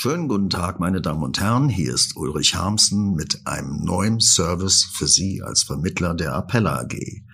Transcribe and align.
Schönen 0.00 0.28
guten 0.28 0.48
Tag, 0.48 0.78
meine 0.78 1.00
Damen 1.00 1.24
und 1.24 1.40
Herren. 1.40 1.68
Hier 1.68 1.92
ist 1.92 2.16
Ulrich 2.16 2.54
Harmsen 2.54 3.16
mit 3.16 3.44
einem 3.48 3.84
neuen 3.84 4.20
Service 4.20 4.84
für 4.84 5.08
Sie 5.08 5.42
als 5.42 5.64
Vermittler 5.64 6.14
der 6.14 6.34
Appella 6.34 6.82
AG, 6.82 7.24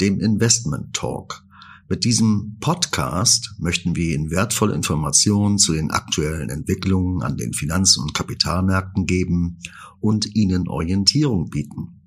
dem 0.00 0.18
Investment 0.20 0.94
Talk. 0.94 1.44
Mit 1.90 2.04
diesem 2.04 2.56
Podcast 2.58 3.54
möchten 3.58 3.96
wir 3.96 4.14
Ihnen 4.14 4.30
wertvolle 4.30 4.74
Informationen 4.74 5.58
zu 5.58 5.74
den 5.74 5.90
aktuellen 5.90 6.48
Entwicklungen 6.48 7.20
an 7.22 7.36
den 7.36 7.52
Finanz- 7.52 7.98
und 7.98 8.14
Kapitalmärkten 8.14 9.04
geben 9.04 9.58
und 10.00 10.34
Ihnen 10.34 10.68
Orientierung 10.68 11.50
bieten. 11.50 12.00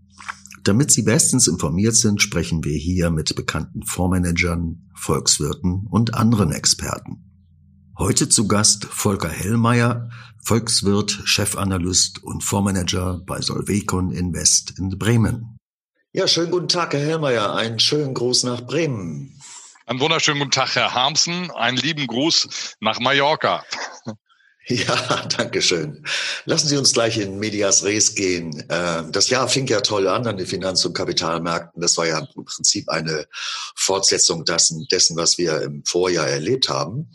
Damit 0.64 0.90
Sie 0.90 1.04
bestens 1.04 1.46
informiert 1.46 1.96
sind, 1.96 2.20
sprechen 2.20 2.64
wir 2.64 2.76
hier 2.76 3.12
mit 3.12 3.36
bekannten 3.36 3.84
Fondsmanagern, 3.84 4.90
Volkswirten 4.96 5.86
und 5.88 6.16
anderen 6.16 6.52
Experten. 6.52 7.29
Heute 8.00 8.30
zu 8.30 8.48
Gast 8.48 8.86
Volker 8.86 9.28
Hellmeier, 9.28 10.10
Volkswirt, 10.42 11.20
Chefanalyst 11.26 12.24
und 12.24 12.46
Fondsmanager 12.46 13.20
bei 13.26 13.42
Solvecon 13.42 14.12
Invest 14.14 14.80
in 14.80 14.98
Bremen. 14.98 15.58
Ja, 16.14 16.26
schönen 16.26 16.50
guten 16.50 16.70
Tag, 16.70 16.94
Herr 16.94 17.02
Hellmeier. 17.02 17.54
Einen 17.54 17.78
schönen 17.78 18.14
Gruß 18.14 18.46
nach 18.46 18.62
Bremen. 18.62 19.38
Einen 19.86 20.00
wunderschönen 20.00 20.40
guten 20.40 20.52
Tag, 20.52 20.76
Herr 20.76 20.94
Harmsen. 20.94 21.52
Einen 21.52 21.76
lieben 21.76 22.08
Gruß 22.08 22.78
nach 22.80 23.02
Mallorca. 23.02 23.66
Ja, 24.88 25.26
danke 25.36 25.64
schön. 25.64 26.06
Lassen 26.46 26.68
Sie 26.68 26.78
uns 26.78 26.94
gleich 26.94 27.18
in 27.18 27.40
Medias 27.40 27.84
Res 27.84 28.14
gehen. 28.14 28.64
Ähm, 28.70 29.12
das 29.12 29.30
Jahr 29.30 29.50
fing 29.50 29.66
ja 29.66 29.82
toll 29.82 30.08
an 30.08 30.28
an 30.28 30.38
den 30.38 30.46
Finanz- 30.46 30.86
und 30.86 30.94
Kapitalmärkten. 30.94 31.82
Das 31.82 31.98
war 31.98 32.06
ja 32.06 32.20
im 32.20 32.46
Prinzip 32.46 32.88
eine 32.88 33.26
Fortsetzung 33.76 34.46
dessen, 34.46 34.86
dessen, 34.92 35.18
was 35.18 35.40
wir 35.40 35.64
im 35.64 35.84
Vorjahr 35.86 36.28
erlebt 36.28 36.70
haben. 36.70 37.12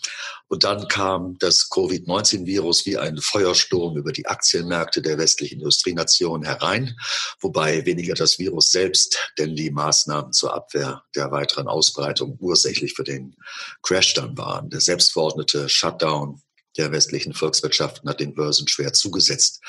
Und 0.48 0.64
dann 0.64 0.88
kam 0.88 1.36
das 1.38 1.70
Covid-19-Virus 1.70 2.86
wie 2.86 2.98
ein 2.98 3.18
Feuersturm 3.18 3.96
über 3.96 4.10
die 4.10 4.26
Aktienmärkte 4.26 5.00
der 5.00 5.16
westlichen 5.16 5.60
Industrienationen 5.60 6.44
herein, 6.44 6.96
wobei 7.40 7.86
weniger 7.86 8.14
das 8.14 8.38
Virus 8.38 8.70
selbst, 8.70 9.32
denn 9.38 9.54
die 9.54 9.70
Maßnahmen 9.70 10.32
zur 10.32 10.54
Abwehr 10.54 11.02
der 11.14 11.30
weiteren 11.30 11.68
Ausbreitung 11.68 12.36
ursächlich 12.40 12.94
für 12.94 13.04
den 13.04 13.36
Crash 13.82 14.14
dann 14.14 14.36
waren. 14.36 14.70
Der 14.70 14.80
selbstverordnete 14.80 15.68
Shutdown 15.68 16.40
der 16.76 16.92
westlichen 16.92 17.34
Volkswirtschaften 17.34 18.08
hat 18.08 18.20
den 18.20 18.34
Börsen 18.34 18.68
schwer 18.68 18.92
zugesetzt. 18.92 19.60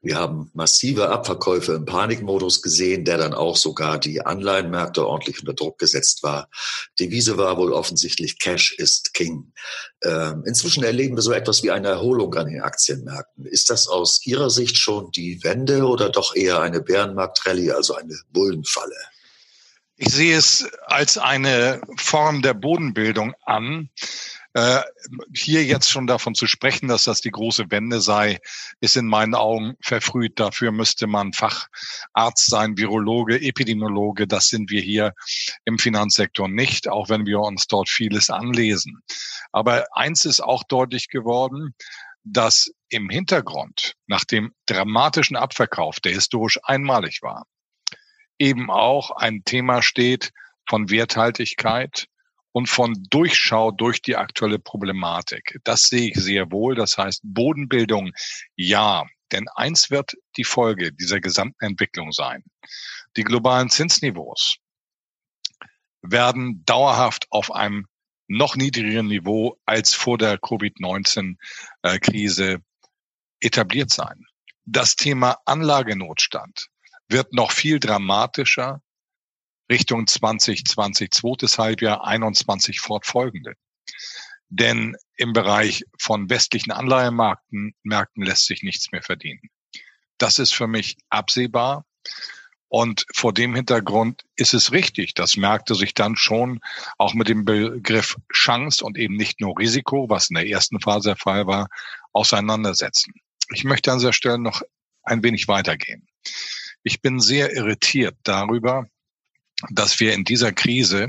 Wir 0.00 0.16
haben 0.16 0.50
massive 0.54 1.08
Abverkäufe 1.08 1.72
im 1.72 1.84
Panikmodus 1.84 2.62
gesehen, 2.62 3.04
der 3.04 3.18
dann 3.18 3.34
auch 3.34 3.56
sogar 3.56 3.98
die 3.98 4.20
Anleihenmärkte 4.20 5.06
ordentlich 5.06 5.40
unter 5.40 5.54
Druck 5.54 5.78
gesetzt 5.78 6.22
war. 6.22 6.48
Devise 7.00 7.36
war 7.36 7.56
wohl 7.56 7.72
offensichtlich 7.72 8.38
Cash 8.38 8.72
ist 8.78 9.14
King. 9.14 9.52
Ähm, 10.04 10.44
inzwischen 10.46 10.84
erleben 10.84 11.16
wir 11.16 11.22
so 11.22 11.32
etwas 11.32 11.62
wie 11.62 11.70
eine 11.70 11.88
Erholung 11.88 12.34
an 12.34 12.46
den 12.46 12.62
Aktienmärkten. 12.62 13.46
Ist 13.46 13.70
das 13.70 13.88
aus 13.88 14.24
Ihrer 14.24 14.50
Sicht 14.50 14.76
schon 14.76 15.10
die 15.10 15.42
Wende 15.42 15.84
oder 15.84 16.10
doch 16.10 16.34
eher 16.34 16.60
eine 16.60 16.80
Bärenmarkt-Rallye, 16.80 17.72
also 17.72 17.94
eine 17.94 18.16
Bullenfalle? 18.32 18.96
Ich 19.96 20.12
sehe 20.12 20.36
es 20.36 20.68
als 20.86 21.16
eine 21.16 21.80
Form 21.96 22.42
der 22.42 22.54
Bodenbildung 22.54 23.34
an. 23.44 23.90
Äh, 24.54 24.82
hier 25.34 25.64
jetzt 25.64 25.90
schon 25.90 26.06
davon 26.06 26.34
zu 26.34 26.46
sprechen, 26.46 26.88
dass 26.88 27.04
das 27.04 27.22
die 27.22 27.30
große 27.30 27.70
Wende 27.70 28.00
sei, 28.00 28.38
ist 28.80 28.96
in 28.96 29.06
meinen 29.06 29.34
Augen 29.34 29.74
verfrüht. 29.80 30.38
Dafür 30.38 30.72
müsste 30.72 31.06
man 31.06 31.32
Facharzt 31.32 32.50
sein, 32.50 32.76
Virologe, 32.76 33.40
Epidemiologe. 33.40 34.26
Das 34.26 34.48
sind 34.48 34.70
wir 34.70 34.82
hier 34.82 35.14
im 35.64 35.78
Finanzsektor 35.78 36.48
nicht, 36.48 36.88
auch 36.88 37.08
wenn 37.08 37.24
wir 37.24 37.40
uns 37.40 37.66
dort 37.66 37.88
vieles 37.88 38.28
anlesen. 38.28 39.00
Aber 39.52 39.86
eins 39.92 40.26
ist 40.26 40.40
auch 40.40 40.64
deutlich 40.64 41.08
geworden, 41.08 41.74
dass 42.24 42.70
im 42.90 43.08
Hintergrund 43.08 43.94
nach 44.06 44.24
dem 44.24 44.52
dramatischen 44.66 45.36
Abverkauf, 45.36 45.98
der 46.00 46.12
historisch 46.12 46.58
einmalig 46.62 47.20
war, 47.22 47.46
eben 48.38 48.70
auch 48.70 49.10
ein 49.12 49.44
Thema 49.44 49.82
steht 49.82 50.30
von 50.68 50.90
Werthaltigkeit, 50.90 52.06
und 52.52 52.68
von 52.68 52.94
Durchschau 53.10 53.70
durch 53.70 54.02
die 54.02 54.16
aktuelle 54.16 54.58
Problematik. 54.58 55.58
Das 55.64 55.84
sehe 55.84 56.10
ich 56.10 56.16
sehr 56.16 56.52
wohl. 56.52 56.74
Das 56.74 56.98
heißt, 56.98 57.22
Bodenbildung, 57.24 58.12
ja. 58.54 59.06
Denn 59.32 59.48
eins 59.54 59.90
wird 59.90 60.12
die 60.36 60.44
Folge 60.44 60.92
dieser 60.92 61.20
gesamten 61.20 61.64
Entwicklung 61.64 62.12
sein. 62.12 62.44
Die 63.16 63.24
globalen 63.24 63.70
Zinsniveaus 63.70 64.56
werden 66.02 66.62
dauerhaft 66.66 67.26
auf 67.30 67.50
einem 67.50 67.86
noch 68.28 68.54
niedrigeren 68.56 69.08
Niveau 69.08 69.58
als 69.64 69.94
vor 69.94 70.18
der 70.18 70.36
Covid-19-Krise 70.38 72.58
etabliert 73.40 73.90
sein. 73.90 74.26
Das 74.64 74.96
Thema 74.96 75.38
Anlagenotstand 75.44 76.68
wird 77.08 77.32
noch 77.32 77.50
viel 77.52 77.80
dramatischer 77.80 78.82
Richtung 79.72 80.06
2020, 80.06 81.12
zweites 81.12 81.58
Halbjahr 81.58 82.04
21 82.06 82.80
fortfolgende. 82.80 83.54
Denn 84.50 84.96
im 85.16 85.32
Bereich 85.32 85.84
von 85.98 86.28
westlichen 86.28 86.72
Anleihemärkten 86.72 87.74
Märkten 87.82 88.22
lässt 88.22 88.44
sich 88.44 88.62
nichts 88.62 88.92
mehr 88.92 89.02
verdienen. 89.02 89.40
Das 90.18 90.38
ist 90.38 90.54
für 90.54 90.66
mich 90.66 90.98
absehbar. 91.08 91.86
Und 92.68 93.06
vor 93.14 93.32
dem 93.32 93.54
Hintergrund 93.54 94.24
ist 94.36 94.52
es 94.52 94.72
richtig, 94.72 95.14
dass 95.14 95.38
Märkte 95.38 95.74
sich 95.74 95.94
dann 95.94 96.16
schon 96.16 96.60
auch 96.98 97.14
mit 97.14 97.28
dem 97.28 97.46
Begriff 97.46 98.16
Chance 98.30 98.84
und 98.84 98.98
eben 98.98 99.16
nicht 99.16 99.40
nur 99.40 99.58
Risiko, 99.58 100.10
was 100.10 100.28
in 100.28 100.34
der 100.34 100.48
ersten 100.48 100.80
Phase 100.80 101.10
der 101.10 101.16
Fall 101.16 101.46
war, 101.46 101.68
auseinandersetzen. 102.12 103.14
Ich 103.54 103.64
möchte 103.64 103.90
an 103.90 104.00
dieser 104.00 104.12
Stelle 104.12 104.38
noch 104.38 104.60
ein 105.02 105.22
wenig 105.22 105.48
weitergehen. 105.48 106.06
Ich 106.82 107.00
bin 107.00 107.20
sehr 107.20 107.54
irritiert 107.54 108.16
darüber, 108.22 108.86
dass 109.70 110.00
wir 110.00 110.14
in 110.14 110.24
dieser 110.24 110.52
Krise 110.52 111.08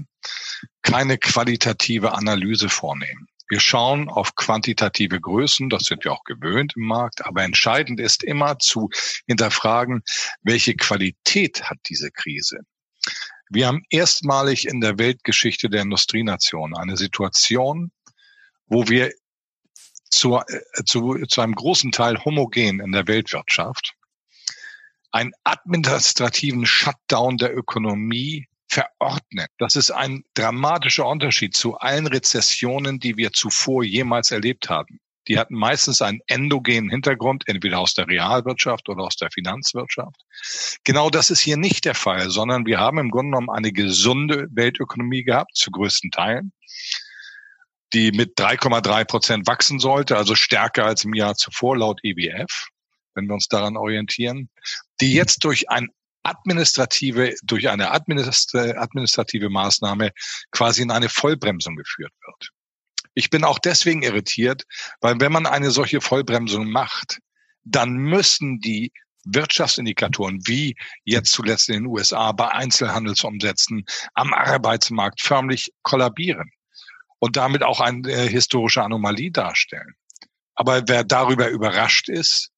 keine 0.81 1.18
qualitative 1.18 2.14
Analyse 2.14 2.69
vornehmen. 2.69 3.28
Wir 3.50 3.59
schauen 3.59 4.09
auf 4.09 4.36
quantitative 4.36 5.19
Größen, 5.19 5.69
das 5.69 5.84
sind 5.84 6.03
wir 6.06 6.14
auch 6.14 6.24
gewöhnt 6.24 6.74
im 6.75 6.86
Markt, 6.86 7.25
aber 7.25 7.44
entscheidend 7.44 8.00
ist 8.00 8.24
immer 8.24 8.58
zu 8.58 8.90
hinterfragen, 9.28 10.02
welche 10.41 10.75
Qualität 10.75 11.64
hat 11.64 11.78
diese 11.88 12.09
Krise. 12.09 12.59
Wir 13.50 13.68
haben 13.68 13.84
erstmalig 13.90 14.68
in 14.68 14.81
der 14.81 14.97
Weltgeschichte 14.97 15.70
der 15.70 15.81
Industrienation 15.81 16.75
eine 16.75 16.97
Situation, 16.97 17.91
wo 18.66 18.88
wir 18.88 19.12
zu, 20.09 20.38
äh, 20.38 20.62
zu, 20.85 21.24
zu 21.28 21.41
einem 21.41 21.53
großen 21.53 21.91
Teil 21.91 22.24
homogen 22.24 22.80
in 22.80 22.91
der 22.91 23.08
Weltwirtschaft 23.08 23.94
einen 25.13 25.31
administrativen 25.44 26.66
Shutdown 26.66 27.38
der 27.38 27.56
Ökonomie 27.56 28.47
verordnen. 28.68 29.46
Das 29.59 29.75
ist 29.75 29.91
ein 29.91 30.24
dramatischer 30.34 31.07
Unterschied 31.07 31.56
zu 31.56 31.78
allen 31.78 32.07
Rezessionen, 32.07 33.00
die 33.00 33.16
wir 33.16 33.31
zuvor 33.31 33.84
jemals 33.84 34.31
erlebt 34.31 34.69
haben. 34.69 35.00
Die 35.28 35.40
hatten 35.40 35.56
meistens 35.56 36.02
einen 36.02 36.19
endogenen 36.28 36.90
Hintergrund, 36.90 37.43
entweder 37.47 37.79
aus 37.79 37.93
der 37.93 38.08
Realwirtschaft 38.08 38.90
oder 38.90 39.03
aus 39.03 39.16
der 39.16 39.32
Finanzwirtschaft. 39.32 40.20
Genau 40.84 41.09
das 41.09 41.29
ist 41.29 41.40
hier 41.40 41.55
nicht 41.55 41.85
der 41.85 41.96
Fall, 41.96 42.29
sondern 42.29 42.66
wir 42.66 42.79
haben 42.79 42.97
im 42.97 43.09
Grunde 43.09 43.32
genommen 43.32 43.55
eine 43.55 43.72
gesunde 43.72 44.47
Weltökonomie 44.52 45.23
gehabt, 45.23 45.55
zu 45.55 45.72
größten 45.72 46.11
Teilen, 46.11 46.52
die 47.93 48.11
mit 48.11 48.37
3,3 48.37 49.05
Prozent 49.05 49.47
wachsen 49.47 49.79
sollte, 49.79 50.17
also 50.17 50.35
stärker 50.35 50.85
als 50.85 51.05
im 51.05 51.14
Jahr 51.14 51.35
zuvor 51.35 51.78
laut 51.78 52.03
IWF. 52.03 52.72
Wenn 53.15 53.27
wir 53.27 53.33
uns 53.33 53.47
daran 53.47 53.77
orientieren, 53.77 54.49
die 55.01 55.13
jetzt 55.13 55.43
durch 55.43 55.69
ein 55.69 55.89
administrative, 56.23 57.35
durch 57.43 57.69
eine 57.69 57.91
administrative 57.91 59.49
Maßnahme 59.49 60.11
quasi 60.51 60.81
in 60.81 60.91
eine 60.91 61.09
Vollbremsung 61.09 61.75
geführt 61.75 62.13
wird. 62.25 62.49
Ich 63.13 63.29
bin 63.29 63.43
auch 63.43 63.59
deswegen 63.59 64.01
irritiert, 64.01 64.63
weil 65.01 65.19
wenn 65.19 65.31
man 65.31 65.45
eine 65.45 65.69
solche 65.69 66.01
Vollbremsung 66.01 66.69
macht, 66.71 67.19
dann 67.63 67.93
müssen 67.93 68.59
die 68.59 68.91
Wirtschaftsindikatoren 69.25 70.41
wie 70.47 70.75
jetzt 71.05 71.31
zuletzt 71.31 71.69
in 71.69 71.75
den 71.75 71.85
USA 71.85 72.31
bei 72.31 72.49
Einzelhandelsumsätzen 72.49 73.85
am 74.15 74.33
Arbeitsmarkt 74.33 75.21
förmlich 75.21 75.71
kollabieren 75.81 76.51
und 77.19 77.37
damit 77.37 77.63
auch 77.63 77.79
eine 77.79 78.09
äh, 78.09 78.27
historische 78.27 78.83
Anomalie 78.83 79.31
darstellen. 79.31 79.95
Aber 80.55 80.83
wer 80.87 81.03
darüber 81.03 81.49
überrascht 81.49 82.09
ist, 82.09 82.53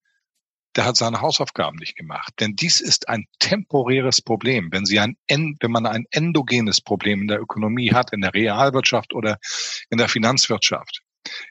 der 0.75 0.85
hat 0.85 0.97
seine 0.97 1.21
Hausaufgaben 1.21 1.77
nicht 1.77 1.95
gemacht. 1.95 2.33
Denn 2.39 2.55
dies 2.55 2.81
ist 2.81 3.07
ein 3.07 3.25
temporäres 3.39 4.21
Problem. 4.21 4.69
Wenn 4.71 4.85
Sie 4.85 4.99
ein, 4.99 5.17
wenn 5.27 5.71
man 5.71 5.85
ein 5.85 6.05
endogenes 6.11 6.81
Problem 6.81 7.21
in 7.21 7.27
der 7.27 7.39
Ökonomie 7.39 7.93
hat, 7.93 8.11
in 8.13 8.21
der 8.21 8.33
Realwirtschaft 8.33 9.13
oder 9.13 9.37
in 9.89 9.97
der 9.97 10.09
Finanzwirtschaft, 10.09 11.01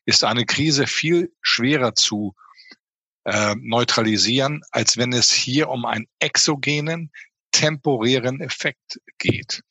ist 0.04 0.24
eine 0.24 0.44
Krise 0.44 0.86
viel 0.86 1.32
schwerer 1.40 1.94
zu 1.94 2.34
äh, 3.24 3.54
neutralisieren, 3.58 4.62
als 4.70 4.96
wenn 4.96 5.12
es 5.12 5.32
hier 5.32 5.68
um 5.68 5.86
einen 5.86 6.06
exogenen, 6.18 7.10
temporären 7.52 8.40
Effekt 8.40 9.00
geht. 9.18 9.62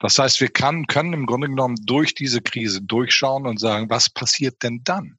Das 0.00 0.18
heißt, 0.18 0.40
wir 0.40 0.48
kann, 0.48 0.88
können 0.88 1.12
im 1.12 1.26
Grunde 1.26 1.48
genommen 1.48 1.76
durch 1.84 2.14
diese 2.14 2.42
Krise 2.42 2.82
durchschauen 2.82 3.46
und 3.46 3.60
sagen, 3.60 3.88
was 3.88 4.10
passiert 4.10 4.62
denn 4.64 4.80
dann? 4.82 5.18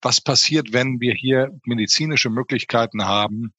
Was 0.00 0.20
passiert, 0.20 0.72
wenn 0.72 1.00
wir 1.00 1.14
hier 1.14 1.50
medizinische 1.64 2.30
Möglichkeiten 2.30 3.04
haben, 3.04 3.52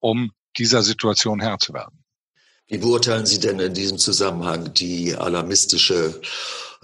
um 0.00 0.32
dieser 0.56 0.82
Situation 0.82 1.40
Herr 1.40 1.58
zu 1.58 1.72
werden? 1.72 2.04
Wie 2.66 2.78
beurteilen 2.78 3.26
Sie 3.26 3.40
denn 3.40 3.60
in 3.60 3.74
diesem 3.74 3.98
Zusammenhang 3.98 4.72
die 4.72 5.14
alarmistische 5.14 6.20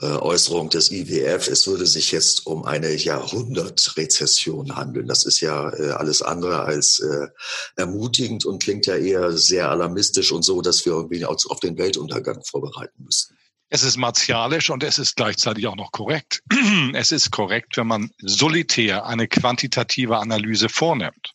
äh, 0.01 0.07
Äußerung 0.07 0.69
des 0.69 0.91
IWF, 0.93 1.49
es 1.49 1.67
würde 1.67 1.87
sich 1.87 2.13
jetzt 2.13 2.47
um 2.47 2.65
eine 2.65 2.95
Jahrhundertrezession 2.95 4.77
handeln? 4.77 5.07
Das 5.07 5.25
ist 5.25 5.41
ja 5.41 5.73
äh, 5.73 5.93
alles 5.93 6.21
andere 6.21 6.63
als 6.63 7.01
äh, 7.01 7.29
ermutigend 7.77 8.45
und 8.45 8.63
klingt 8.63 8.87
ja 8.87 8.97
eher 8.97 9.33
sehr 9.37 9.71
alarmistisch 9.71 10.33
und 10.33 10.43
so, 10.43 10.61
dass 10.61 10.85
wir 10.85 10.93
irgendwie 10.93 11.25
auf 11.25 11.61
den 11.61 11.79
Weltuntergang 11.79 12.45
vorbereiten 12.45 13.05
müssten. 13.05 13.40
Es 13.73 13.85
ist 13.85 13.97
martialisch 13.97 14.69
und 14.69 14.83
es 14.83 14.99
ist 14.99 15.15
gleichzeitig 15.15 15.69
auch 15.69 15.77
noch 15.77 15.93
korrekt. 15.93 16.43
Es 16.93 17.13
ist 17.13 17.31
korrekt, 17.31 17.77
wenn 17.77 17.87
man 17.87 18.11
solitär 18.19 19.07
eine 19.07 19.29
quantitative 19.29 20.19
Analyse 20.19 20.69
vornimmt. 20.69 21.33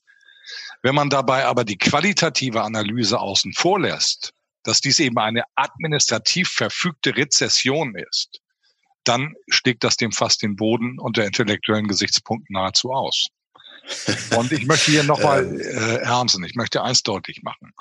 Wenn 0.81 0.95
man 0.95 1.09
dabei 1.09 1.45
aber 1.45 1.63
die 1.63 1.77
qualitative 1.77 2.61
Analyse 2.61 3.19
außen 3.19 3.53
vor 3.53 3.79
lässt, 3.79 4.33
dass 4.63 4.81
dies 4.81 4.99
eben 4.99 5.17
eine 5.17 5.43
administrativ 5.55 6.49
verfügte 6.49 7.15
Rezession 7.15 7.95
ist, 7.95 8.41
dann 9.05 9.33
schlägt 9.47 9.85
das 9.85 9.95
dem 9.95 10.11
fast 10.11 10.41
den 10.41 10.57
Boden 10.57 10.99
unter 10.99 11.25
intellektuellen 11.25 11.87
Gesichtspunkten 11.87 12.53
nahezu 12.53 12.91
aus. 12.91 13.27
Und 14.37 14.51
ich 14.51 14.65
möchte 14.65 14.91
hier 14.91 15.03
nochmal, 15.03 15.45
ähm. 15.45 15.59
äh, 15.59 15.99
Herr 16.03 16.17
Hamsen, 16.17 16.43
ich 16.43 16.55
möchte 16.55 16.83
eins 16.83 17.03
deutlich 17.03 17.43
machen. 17.43 17.73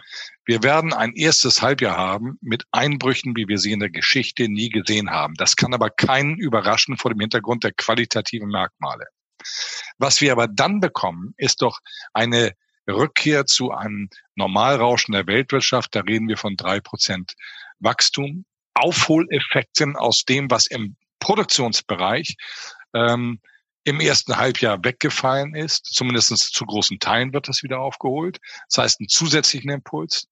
Wir 0.45 0.63
werden 0.63 0.93
ein 0.93 1.15
erstes 1.15 1.63
Halbjahr 1.63 1.97
haben 1.97 2.39
mit 2.41 2.65
Einbrüchen, 2.73 3.35
wie 3.37 3.49
wir 3.49 3.59
sie 3.59 3.73
in 3.73 3.81
der 3.81 3.91
Geschichte 3.91 4.49
nie 4.49 4.69
gesehen 4.69 5.11
haben. 5.11 5.35
Das 5.35 5.57
kann 5.57 5.75
aber 5.75 5.91
keinen 5.91 6.37
überraschen 6.37 6.97
vor 6.97 7.11
dem 7.11 7.21
Hintergrund 7.21 7.65
der 7.65 7.73
qualitativen 7.73 8.49
Merkmale. 8.49 9.07
Was 9.99 10.21
wir 10.21 10.33
aber 10.33 10.49
dann 10.49 10.81
bekommen, 10.81 11.35
ist 11.37 11.63
doch 11.63 11.81
eine 12.13 12.53
Rückkehr 12.89 13.47
zu 13.47 13.73
einem 13.73 14.09
Normalrauschen 14.35 15.13
der 15.13 15.27
Weltwirtschaft. 15.27 15.95
Da 15.95 16.01
reden 16.01 16.29
wir 16.29 16.37
von 16.37 16.57
drei 16.57 16.81
Prozent 16.81 17.35
Wachstum. 17.79 18.45
Aufholeffekten 18.75 19.97
aus 19.97 20.25
dem, 20.25 20.51
was 20.51 20.67
im 20.67 20.97
Produktionsbereich 21.21 22.37
ähm, 22.93 23.41
im 23.85 24.01
ersten 24.01 24.37
Halbjahr 24.37 24.83
weggefallen 24.83 25.55
ist. 25.55 25.87
Zumindest 25.87 26.37
zu 26.37 26.65
großen 26.65 26.99
Teilen 26.99 27.33
wird 27.33 27.49
das 27.49 27.63
wieder 27.63 27.81
aufgeholt. 27.81 28.39
Das 28.69 28.79
heißt, 28.83 29.01
einen 29.01 29.09
zusätzlichen 29.09 29.71
Impuls. 29.71 30.27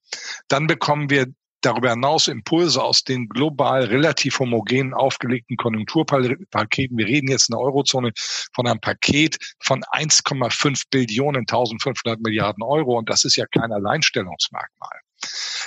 Dann 0.49 0.67
bekommen 0.67 1.11
wir 1.11 1.27
darüber 1.61 1.91
hinaus 1.91 2.29
Impulse 2.29 2.83
aus 2.83 3.05
den 3.05 3.29
global 3.29 3.85
relativ 3.85 4.39
homogen 4.41 4.95
aufgelegten 4.95 5.57
Konjunkturpaketen. 5.57 6.99
Wir 6.99 7.07
reden 7.07 7.31
jetzt 7.31 7.49
in 7.49 7.55
der 7.55 7.61
Eurozone 7.61 8.13
von 8.53 8.67
einem 8.67 8.81
Paket 8.81 9.39
von 9.61 9.83
1,5 9.85 10.85
Billionen, 10.91 11.43
1500 11.43 12.21
Milliarden 12.21 12.63
Euro. 12.63 12.99
Und 12.99 13.09
das 13.09 13.25
ist 13.25 13.37
ja 13.37 13.47
kein 13.47 13.73
Alleinstellungsmerkmal. 13.73 15.02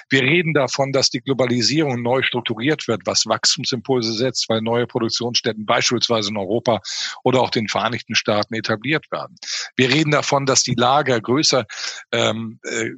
Wir 0.10 0.22
reden 0.22 0.54
davon, 0.54 0.92
dass 0.92 1.10
die 1.10 1.22
Globalisierung 1.22 2.02
neu 2.02 2.22
strukturiert 2.22 2.88
wird, 2.88 3.02
was 3.06 3.26
Wachstumsimpulse 3.26 4.14
setzt, 4.14 4.50
weil 4.50 4.62
neue 4.62 4.88
Produktionsstätten 4.88 5.66
beispielsweise 5.66 6.30
in 6.30 6.38
Europa 6.38 6.82
oder 7.24 7.42
auch 7.42 7.50
den 7.50 7.68
Vereinigten 7.68 8.16
Staaten 8.16 8.54
etabliert 8.54 9.06
werden. 9.12 9.36
Wir 9.76 9.90
reden 9.90 10.12
davon, 10.12 10.46
dass 10.46 10.64
die 10.64 10.76
Lager 10.76 11.20
größer 11.20 11.66
ähm, 12.12 12.60
äh, 12.64 12.92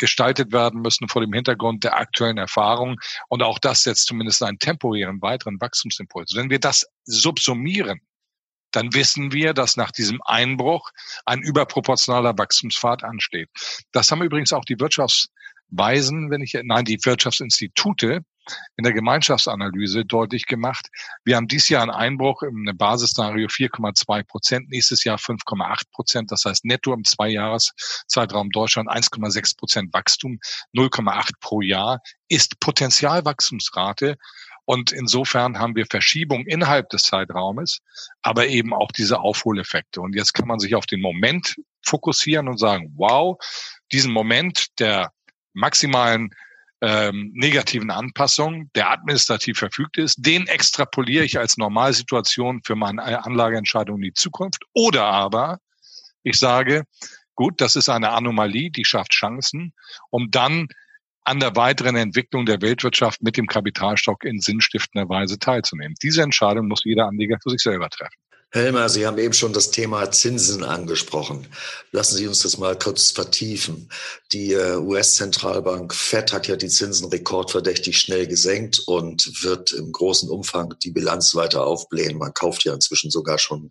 gestaltet 0.00 0.50
werden 0.52 0.80
müssen 0.80 1.08
vor 1.08 1.20
dem 1.20 1.32
Hintergrund 1.32 1.84
der 1.84 1.96
aktuellen 1.96 2.38
Erfahrungen. 2.38 2.96
Und 3.28 3.42
auch 3.42 3.58
das 3.58 3.82
setzt 3.82 4.06
zumindest 4.06 4.42
einen 4.42 4.58
temporären 4.58 5.20
weiteren 5.20 5.60
Wachstumsimpuls. 5.60 6.34
Wenn 6.34 6.50
wir 6.50 6.58
das 6.58 6.86
subsumieren, 7.04 8.00
dann 8.72 8.94
wissen 8.94 9.32
wir, 9.32 9.52
dass 9.52 9.76
nach 9.76 9.90
diesem 9.90 10.20
Einbruch 10.24 10.90
ein 11.26 11.40
überproportionaler 11.40 12.38
Wachstumspfad 12.38 13.04
ansteht. 13.04 13.50
Das 13.92 14.10
haben 14.10 14.22
übrigens 14.22 14.52
auch 14.52 14.64
die 14.64 14.78
Wirtschafts 14.78 15.28
Weisen, 15.70 16.30
wenn 16.30 16.42
ich, 16.42 16.58
nein, 16.62 16.84
die 16.84 16.98
Wirtschaftsinstitute 17.02 18.20
in 18.76 18.84
der 18.84 18.92
Gemeinschaftsanalyse 18.92 20.04
deutlich 20.04 20.46
gemacht. 20.46 20.88
Wir 21.24 21.36
haben 21.36 21.46
dieses 21.46 21.68
Jahr 21.68 21.82
einen 21.82 21.90
Einbruch 21.90 22.42
im 22.42 22.70
Basisszenario 22.76 23.48
4,2 23.48 24.24
Prozent, 24.24 24.70
nächstes 24.70 25.04
Jahr 25.04 25.18
5,8 25.18 25.82
Prozent. 25.92 26.32
Das 26.32 26.44
heißt 26.44 26.64
netto 26.64 26.92
im 26.92 27.04
Zweijahreszeitraum 27.04 28.50
Deutschland 28.50 28.88
1,6 28.88 29.56
Prozent 29.56 29.92
Wachstum, 29.92 30.38
0,8 30.76 31.32
pro 31.40 31.60
Jahr 31.60 32.00
ist 32.28 32.60
Potenzialwachstumsrate. 32.60 34.16
Und 34.64 34.92
insofern 34.92 35.58
haben 35.58 35.74
wir 35.74 35.86
Verschiebungen 35.86 36.46
innerhalb 36.46 36.90
des 36.90 37.02
Zeitraumes, 37.02 37.80
aber 38.22 38.46
eben 38.46 38.72
auch 38.72 38.92
diese 38.92 39.18
Aufholeffekte. 39.18 40.00
Und 40.00 40.14
jetzt 40.14 40.32
kann 40.32 40.46
man 40.46 40.60
sich 40.60 40.76
auf 40.76 40.86
den 40.86 41.00
Moment 41.00 41.56
fokussieren 41.82 42.46
und 42.46 42.58
sagen, 42.58 42.92
wow, 42.96 43.36
diesen 43.90 44.12
Moment 44.12 44.66
der 44.78 45.10
maximalen 45.52 46.30
ähm, 46.82 47.30
negativen 47.34 47.90
Anpassung, 47.90 48.70
der 48.74 48.90
administrativ 48.90 49.58
verfügt 49.58 49.98
ist, 49.98 50.16
den 50.18 50.46
extrapoliere 50.46 51.24
ich 51.24 51.38
als 51.38 51.56
Normalsituation 51.58 52.62
für 52.64 52.74
meine 52.74 53.24
Anlageentscheidung 53.24 53.96
in 53.96 54.02
die 54.02 54.14
Zukunft. 54.14 54.64
Oder 54.72 55.04
aber 55.04 55.58
ich 56.22 56.38
sage, 56.38 56.84
gut, 57.34 57.60
das 57.60 57.76
ist 57.76 57.88
eine 57.88 58.10
Anomalie, 58.10 58.70
die 58.70 58.84
schafft 58.84 59.12
Chancen, 59.12 59.72
um 60.10 60.30
dann 60.30 60.68
an 61.24 61.38
der 61.38 61.54
weiteren 61.54 61.96
Entwicklung 61.96 62.46
der 62.46 62.62
Weltwirtschaft 62.62 63.22
mit 63.22 63.36
dem 63.36 63.46
Kapitalstock 63.46 64.24
in 64.24 64.40
sinnstiftender 64.40 65.08
Weise 65.08 65.38
teilzunehmen. 65.38 65.94
Diese 66.02 66.22
Entscheidung 66.22 66.66
muss 66.66 66.84
jeder 66.84 67.06
Anleger 67.06 67.36
für 67.42 67.50
sich 67.50 67.60
selber 67.60 67.90
treffen. 67.90 68.19
Helmer, 68.52 68.88
Sie 68.88 69.06
haben 69.06 69.18
eben 69.18 69.32
schon 69.32 69.52
das 69.52 69.70
Thema 69.70 70.10
Zinsen 70.10 70.64
angesprochen. 70.64 71.46
Lassen 71.92 72.16
Sie 72.16 72.26
uns 72.26 72.40
das 72.40 72.58
mal 72.58 72.76
kurz 72.76 73.12
vertiefen. 73.12 73.88
Die 74.32 74.54
äh, 74.54 74.74
US-Zentralbank 74.74 75.94
Fed 75.94 76.32
hat 76.32 76.48
ja 76.48 76.56
die 76.56 76.68
Zinsen 76.68 77.08
rekordverdächtig 77.10 78.00
schnell 78.00 78.26
gesenkt 78.26 78.80
und 78.86 79.44
wird 79.44 79.70
im 79.70 79.92
großen 79.92 80.28
Umfang 80.28 80.74
die 80.82 80.90
Bilanz 80.90 81.36
weiter 81.36 81.64
aufblähen. 81.64 82.18
Man 82.18 82.34
kauft 82.34 82.64
ja 82.64 82.74
inzwischen 82.74 83.12
sogar 83.12 83.38
schon 83.38 83.70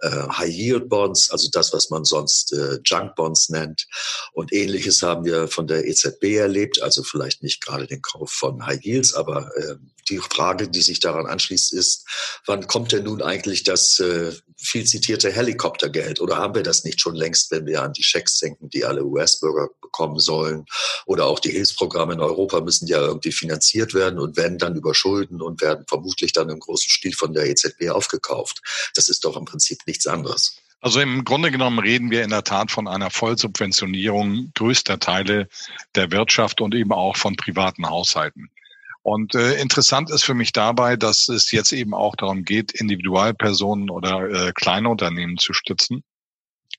äh, 0.00 0.10
High-Yield-Bonds, 0.10 1.30
also 1.30 1.48
das, 1.52 1.72
was 1.72 1.90
man 1.90 2.04
sonst 2.04 2.52
äh, 2.52 2.80
Junk-Bonds 2.84 3.50
nennt. 3.50 3.86
Und 4.32 4.52
ähnliches 4.52 5.02
haben 5.02 5.24
wir 5.24 5.46
von 5.46 5.68
der 5.68 5.86
EZB 5.86 6.34
erlebt, 6.34 6.82
also 6.82 7.04
vielleicht 7.04 7.44
nicht 7.44 7.64
gerade 7.64 7.86
den 7.86 8.02
Kauf 8.02 8.32
von 8.32 8.66
High-Yields, 8.66 9.14
aber 9.14 9.56
äh, 9.56 9.76
die 10.08 10.18
Frage, 10.18 10.68
die 10.68 10.82
sich 10.82 11.00
daran 11.00 11.26
anschließt, 11.26 11.72
ist, 11.72 12.06
wann 12.46 12.66
kommt 12.66 12.92
denn 12.92 13.04
nun 13.04 13.22
eigentlich 13.22 13.64
das 13.64 13.98
äh, 13.98 14.32
viel 14.56 14.84
zitierte 14.84 15.30
Helikoptergeld? 15.32 16.20
Oder 16.20 16.36
haben 16.36 16.54
wir 16.54 16.62
das 16.62 16.84
nicht 16.84 17.00
schon 17.00 17.14
längst, 17.14 17.50
wenn 17.50 17.66
wir 17.66 17.82
an 17.82 17.92
die 17.92 18.02
Schecks 18.02 18.38
denken, 18.38 18.70
die 18.70 18.84
alle 18.84 19.04
US-Bürger 19.04 19.68
bekommen 19.80 20.18
sollen? 20.18 20.66
Oder 21.06 21.26
auch 21.26 21.40
die 21.40 21.50
Hilfsprogramme 21.50 22.14
in 22.14 22.20
Europa 22.20 22.60
müssen 22.60 22.86
ja 22.86 23.00
irgendwie 23.00 23.32
finanziert 23.32 23.94
werden 23.94 24.18
und 24.18 24.36
werden 24.36 24.58
dann 24.58 24.76
überschulden 24.76 25.42
und 25.42 25.60
werden 25.60 25.84
vermutlich 25.88 26.32
dann 26.32 26.50
im 26.50 26.60
großen 26.60 26.90
Stil 26.90 27.14
von 27.14 27.32
der 27.32 27.46
EZB 27.46 27.90
aufgekauft. 27.90 28.60
Das 28.94 29.08
ist 29.08 29.24
doch 29.24 29.36
im 29.36 29.44
Prinzip 29.44 29.78
nichts 29.86 30.06
anderes. 30.06 30.56
Also 30.80 31.00
im 31.00 31.24
Grunde 31.24 31.50
genommen 31.50 31.78
reden 31.78 32.10
wir 32.10 32.22
in 32.22 32.30
der 32.30 32.44
Tat 32.44 32.70
von 32.70 32.86
einer 32.86 33.10
Vollsubventionierung 33.10 34.52
größter 34.54 35.00
Teile 35.00 35.48
der 35.94 36.12
Wirtschaft 36.12 36.60
und 36.60 36.74
eben 36.74 36.92
auch 36.92 37.16
von 37.16 37.34
privaten 37.34 37.88
Haushalten. 37.88 38.50
Und 39.06 39.36
äh, 39.36 39.54
interessant 39.60 40.10
ist 40.10 40.24
für 40.24 40.34
mich 40.34 40.50
dabei, 40.50 40.96
dass 40.96 41.28
es 41.28 41.52
jetzt 41.52 41.70
eben 41.70 41.94
auch 41.94 42.16
darum 42.16 42.42
geht, 42.42 42.72
Individualpersonen 42.72 43.88
oder 43.88 44.48
äh, 44.48 44.52
kleine 44.52 44.88
Unternehmen 44.88 45.38
zu 45.38 45.52
stützen. 45.52 46.02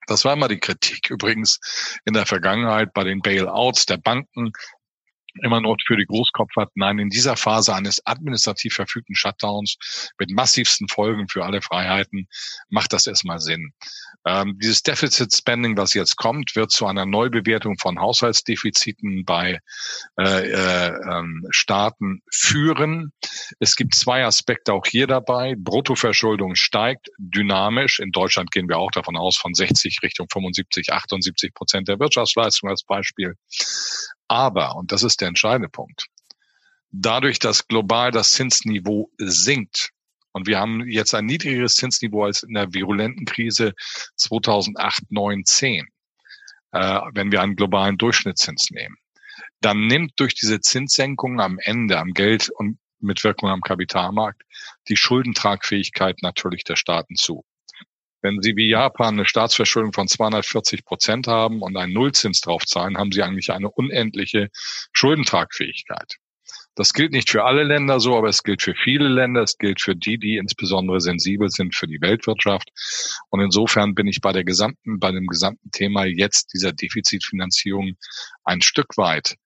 Das 0.08 0.26
war 0.26 0.34
immer 0.34 0.50
die 0.50 0.60
Kritik 0.60 1.10
übrigens 1.10 1.58
in 2.04 2.14
der 2.14 2.26
Vergangenheit 2.26 2.92
bei 2.94 3.06
den 3.06 3.22
Bailouts 3.22 3.86
der 3.86 3.96
Banken, 3.96 4.52
immer 5.44 5.62
nur 5.62 5.78
für 5.86 5.98
die 5.98 6.06
Großkopfer. 6.06 6.68
Nein, 6.76 7.00
in 7.00 7.10
dieser 7.10 7.36
Phase 7.36 7.74
eines 7.74 8.06
administrativ 8.06 8.76
verfügten 8.76 9.16
Shutdowns 9.16 9.78
mit 10.20 10.32
massivsten 10.32 10.88
Folgen 10.88 11.28
für 11.28 11.46
alle 11.46 11.62
Freiheiten 11.62 12.28
macht 12.70 12.94
das 12.94 13.08
erstmal 13.08 13.40
Sinn. 13.40 13.74
Ähm, 14.26 14.58
dieses 14.62 14.84
Deficit 14.84 15.34
Spending, 15.34 15.78
was 15.78 15.94
jetzt 15.94 16.18
kommt, 16.18 16.56
wird 16.56 16.72
zu 16.72 16.86
einer 16.86 17.06
Neubewertung 17.06 17.78
von 17.78 18.00
Haushaltsdefiziten 18.00 19.24
bei 19.26 19.60
äh, 20.20 20.50
äh, 20.50 20.88
ähm, 20.88 21.46
Staaten 21.50 22.22
führen. 22.32 23.14
Es 23.60 23.76
gibt 23.76 23.96
zwei 23.96 24.26
Aspekte 24.26 24.74
auch 24.74 24.86
hier 24.86 25.08
dabei. 25.08 25.56
Bruttoverschuldung 25.58 26.56
steigt 26.56 27.10
dynamisch. 27.18 28.00
In 28.00 28.12
Deutschland 28.12 28.52
gehen 28.52 28.68
wir 28.68 28.78
auch 28.78 28.92
davon 28.92 29.16
aus, 29.16 29.38
von 29.38 29.54
60 29.54 30.00
Richtung 30.04 30.28
75, 30.32 30.92
78 30.92 31.54
Prozent 31.54 31.88
der 31.88 32.00
Wirtschaftsleistung 32.00 32.70
als 32.70 32.84
Beispiel. 32.84 33.36
Aber, 34.28 34.76
und 34.76 34.92
das 34.92 35.04
ist 35.04 35.22
der 35.22 35.30
entscheidende 35.30 35.70
Punkt, 35.70 36.08
dadurch, 36.92 37.40
dass 37.40 37.68
global 37.68 38.12
das 38.12 38.32
Zinsniveau 38.32 39.10
sinkt, 39.18 39.92
und 40.34 40.46
wir 40.46 40.60
haben 40.60 40.88
jetzt 40.88 41.16
ein 41.16 41.26
niedrigeres 41.26 41.74
Zinsniveau 41.74 42.26
als 42.26 42.44
in 42.44 42.54
der 42.54 42.72
virulenten 42.72 43.26
Krise 43.26 43.74
2008, 44.18 45.12
9, 45.12 45.46
10, 45.46 45.88
äh, 46.74 47.02
wenn 47.14 47.32
wir 47.32 47.42
einen 47.42 47.56
globalen 47.56 47.98
Durchschnittszins 47.98 48.70
nehmen. 48.70 48.98
Dann 49.62 49.88
nimmt 49.88 50.12
durch 50.18 50.36
diese 50.36 50.60
Zinssenkung 50.60 51.42
am 51.42 51.58
Ende 51.58 51.98
am 51.98 52.14
Geld 52.14 52.50
und 52.50 52.78
mit 53.00 53.24
Wirkung 53.24 53.50
am 53.50 53.62
Kapitalmarkt 53.62 54.44
die 54.90 54.98
Schuldentragfähigkeit 54.98 56.22
natürlich 56.22 56.64
der 56.64 56.76
Staaten 56.76 57.16
zu. 57.16 57.44
Wenn 58.22 58.42
Sie 58.42 58.56
wie 58.56 58.70
Japan 58.70 59.16
eine 59.16 59.26
Staatsverschuldung 59.26 59.94
von 59.94 60.08
240 60.08 60.86
Prozent 60.86 61.28
haben 61.28 61.62
und 61.62 61.78
einen 61.78 61.94
Nullzins 61.94 62.42
drauf 62.42 62.66
zahlen, 62.66 62.98
haben 62.98 63.12
Sie 63.12 63.22
eigentlich 63.22 63.52
eine 63.52 63.70
unendliche 63.70 64.50
Schuldentragfähigkeit. 64.94 66.16
Das 66.78 66.94
gilt 66.94 67.12
nicht 67.12 67.32
für 67.32 67.44
alle 67.44 67.64
Länder 67.64 68.00
so, 68.00 68.16
aber 68.16 68.30
es 68.30 68.44
gilt 68.44 68.62
für 68.62 68.76
viele 68.76 69.08
Länder. 69.08 69.42
Es 69.42 69.58
gilt 69.58 69.82
für 69.82 69.96
die, 69.96 70.20
die 70.20 70.38
insbesondere 70.38 71.02
sensibel 71.02 71.50
sind 71.50 71.74
für 71.74 71.88
die 71.88 72.02
Weltwirtschaft. 72.02 72.70
Und 73.30 73.42
insofern 73.42 73.96
bin 73.96 74.06
ich 74.06 74.22
bei 74.22 74.32
der 74.32 74.44
gesamten, 74.44 75.00
bei 75.00 75.12
dem 75.12 75.26
gesamten 75.26 75.72
Thema 75.72 76.06
jetzt 76.06 76.54
dieser 76.54 76.74
Defizitfinanzierung 76.74 77.98
ein 78.44 78.62
Stück 78.62 78.96
weit 78.96 79.38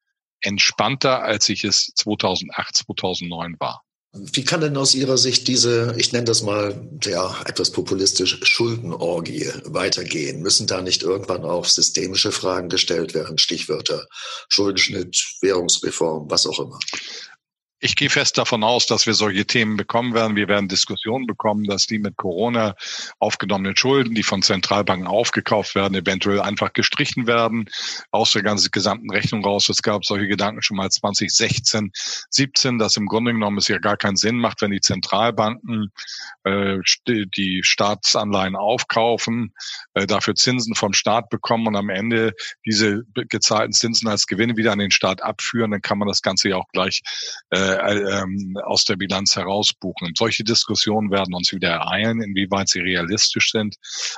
entspannter, 0.41 1.23
als 1.23 1.47
ich 1.47 1.63
es 1.63 1.93
2008, 1.95 2.75
2009 2.75 3.55
war. 3.59 3.81
Wie 4.13 4.43
kann 4.43 4.59
denn 4.59 4.75
aus 4.75 4.93
Ihrer 4.93 5.17
Sicht 5.17 5.47
diese, 5.47 5.95
ich 5.97 6.11
nenne 6.11 6.25
das 6.25 6.41
mal 6.41 6.85
ja 7.01 7.33
etwas 7.45 7.71
populistisch, 7.71 8.39
Schuldenorgie 8.43 9.49
weitergehen? 9.63 10.41
Müssen 10.41 10.67
da 10.67 10.81
nicht 10.81 11.03
irgendwann 11.03 11.45
auch 11.45 11.63
systemische 11.63 12.33
Fragen 12.33 12.67
gestellt 12.67 13.13
werden? 13.13 13.37
Stichwörter 13.37 14.05
Schuldenschnitt, 14.49 15.37
Währungsreform, 15.39 16.29
was 16.29 16.45
auch 16.45 16.59
immer. 16.59 16.77
Ich 17.83 17.95
gehe 17.95 18.11
fest 18.11 18.37
davon 18.37 18.63
aus, 18.63 18.85
dass 18.85 19.07
wir 19.07 19.15
solche 19.15 19.43
Themen 19.43 19.75
bekommen 19.75 20.13
werden. 20.13 20.35
Wir 20.35 20.47
werden 20.47 20.67
Diskussionen 20.67 21.25
bekommen, 21.25 21.63
dass 21.63 21.87
die 21.87 21.97
mit 21.97 22.15
Corona 22.15 22.75
aufgenommenen 23.17 23.75
Schulden, 23.75 24.13
die 24.13 24.21
von 24.21 24.43
Zentralbanken 24.43 25.07
aufgekauft 25.07 25.73
werden, 25.73 25.95
eventuell 25.95 26.41
einfach 26.41 26.73
gestrichen 26.73 27.25
werden 27.25 27.65
aus 28.11 28.33
der 28.33 28.43
ganzen 28.43 28.69
gesamten 28.69 29.09
Rechnung 29.09 29.43
raus. 29.43 29.67
Es 29.67 29.81
gab 29.81 30.05
solche 30.05 30.27
Gedanken 30.27 30.61
schon 30.61 30.77
mal 30.77 30.91
2016, 30.91 31.91
17, 32.29 32.77
dass 32.77 32.97
im 32.97 33.07
Grunde 33.07 33.33
genommen 33.33 33.57
es 33.57 33.67
ja 33.67 33.79
gar 33.79 33.97
keinen 33.97 34.15
Sinn 34.15 34.37
macht, 34.37 34.61
wenn 34.61 34.69
die 34.69 34.81
Zentralbanken 34.81 35.91
äh, 36.43 36.77
die 37.07 37.61
Staatsanleihen 37.63 38.55
aufkaufen, 38.55 39.55
äh, 39.95 40.05
dafür 40.05 40.35
Zinsen 40.35 40.75
vom 40.75 40.93
Staat 40.93 41.29
bekommen 41.29 41.65
und 41.65 41.75
am 41.75 41.89
Ende 41.89 42.33
diese 42.63 43.01
gezahlten 43.15 43.73
Zinsen 43.73 44.07
als 44.07 44.27
Gewinne 44.27 44.55
wieder 44.55 44.71
an 44.71 44.79
den 44.79 44.91
Staat 44.91 45.23
abführen, 45.23 45.71
dann 45.71 45.81
kann 45.81 45.97
man 45.97 46.07
das 46.07 46.21
Ganze 46.21 46.49
ja 46.49 46.57
auch 46.57 46.67
gleich 46.71 47.01
äh, 47.49 47.70
äh, 47.79 48.21
ähm, 48.21 48.57
aus 48.63 48.85
der 48.85 48.95
Bilanz 48.95 49.35
herausbuchen. 49.35 50.13
Solche 50.15 50.43
Diskussionen 50.43 51.11
werden 51.11 51.33
uns 51.33 51.51
wieder 51.53 51.69
ereilen, 51.69 52.21
inwieweit 52.21 52.69
sie 52.69 52.79
realistisch 52.79 53.51
sind. 53.51 53.75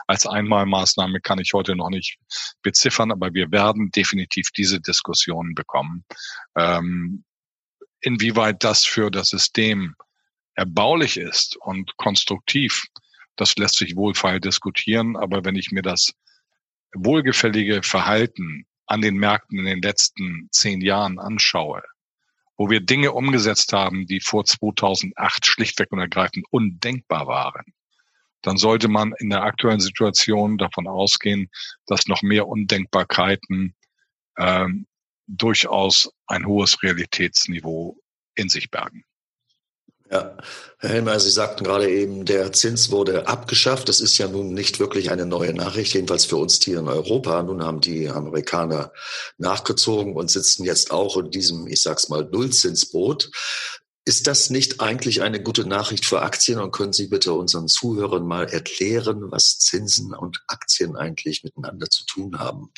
Als 0.07 0.25
Einmalmaßnahme 0.25 1.21
kann 1.21 1.39
ich 1.39 1.53
heute 1.53 1.75
noch 1.75 1.89
nicht 1.89 2.17
beziffern, 2.61 3.11
aber 3.11 3.33
wir 3.33 3.51
werden 3.51 3.91
definitiv 3.91 4.49
diese 4.55 4.79
Diskussionen 4.79 5.55
bekommen. 5.55 6.05
Ähm, 6.57 7.23
inwieweit 8.01 8.63
das 8.63 8.85
für 8.85 9.09
das 9.09 9.29
System 9.29 9.95
erbaulich 10.55 11.17
ist 11.17 11.57
und 11.57 11.95
konstruktiv, 11.97 12.83
das 13.35 13.55
lässt 13.55 13.77
sich 13.77 13.95
wohlfeil 13.95 14.39
diskutieren. 14.39 15.17
Aber 15.17 15.43
wenn 15.45 15.55
ich 15.55 15.71
mir 15.71 15.81
das 15.81 16.13
wohlgefällige 16.93 17.81
Verhalten 17.81 18.65
an 18.85 19.01
den 19.01 19.15
Märkten 19.15 19.59
in 19.59 19.65
den 19.65 19.81
letzten 19.81 20.49
zehn 20.51 20.81
Jahren 20.81 21.19
anschaue, 21.19 21.81
wo 22.57 22.69
wir 22.69 22.81
Dinge 22.81 23.11
umgesetzt 23.11 23.73
haben, 23.73 24.05
die 24.05 24.19
vor 24.19 24.45
2008 24.45 25.45
schlichtweg 25.45 25.91
und 25.91 25.99
ergreifend 25.99 26.45
undenkbar 26.51 27.27
waren, 27.27 27.73
dann 28.41 28.57
sollte 28.57 28.89
man 28.89 29.13
in 29.19 29.29
der 29.29 29.43
aktuellen 29.43 29.79
Situation 29.79 30.57
davon 30.57 30.87
ausgehen, 30.87 31.49
dass 31.87 32.07
noch 32.07 32.21
mehr 32.21 32.47
Undenkbarkeiten 32.47 33.75
ähm, 34.37 34.85
durchaus 35.27 36.11
ein 36.27 36.45
hohes 36.45 36.83
Realitätsniveau 36.83 37.97
in 38.35 38.49
sich 38.49 38.69
bergen. 38.69 39.05
Ja, 40.13 40.37
Herr 40.77 40.91
Helmer, 40.91 41.19
Sie 41.19 41.31
sagten 41.31 41.63
gerade 41.63 41.89
eben, 41.89 42.23
der 42.23 42.53
Zins 42.53 42.91
wurde 42.91 43.25
abgeschafft. 43.27 43.89
Das 43.89 43.99
ist 43.99 44.19
ja 44.19 44.27
nun 44.27 44.53
nicht 44.53 44.79
wirklich 44.79 45.09
eine 45.09 45.25
neue 45.25 45.55
Nachricht, 45.55 45.95
jedenfalls 45.95 46.25
für 46.25 46.37
uns 46.37 46.59
hier 46.61 46.77
in 46.77 46.87
Europa. 46.87 47.41
Nun 47.41 47.63
haben 47.63 47.81
die 47.81 48.09
Amerikaner 48.09 48.93
nachgezogen 49.39 50.15
und 50.15 50.29
sitzen 50.29 50.65
jetzt 50.65 50.91
auch 50.91 51.17
in 51.17 51.31
diesem, 51.31 51.65
ich 51.65 51.81
sag's 51.81 52.09
mal, 52.09 52.29
Nullzinsboot. 52.31 53.31
Ist 54.05 54.27
das 54.27 54.49
nicht 54.49 54.81
eigentlich 54.81 55.21
eine 55.21 55.41
gute 55.41 55.65
Nachricht 55.65 56.05
für 56.05 56.21
Aktien? 56.21 56.59
Und 56.59 56.71
können 56.71 56.91
Sie 56.91 57.07
bitte 57.07 57.31
unseren 57.31 57.69
Zuhörern 57.69 58.27
mal 58.27 58.45
erklären, 58.49 59.31
was 59.31 59.59
Zinsen 59.59 60.13
und 60.13 60.43
Aktien 60.47 60.97
eigentlich 60.97 61.43
miteinander 61.43 61.89
zu 61.89 62.05
tun 62.05 62.37
haben? 62.37 62.69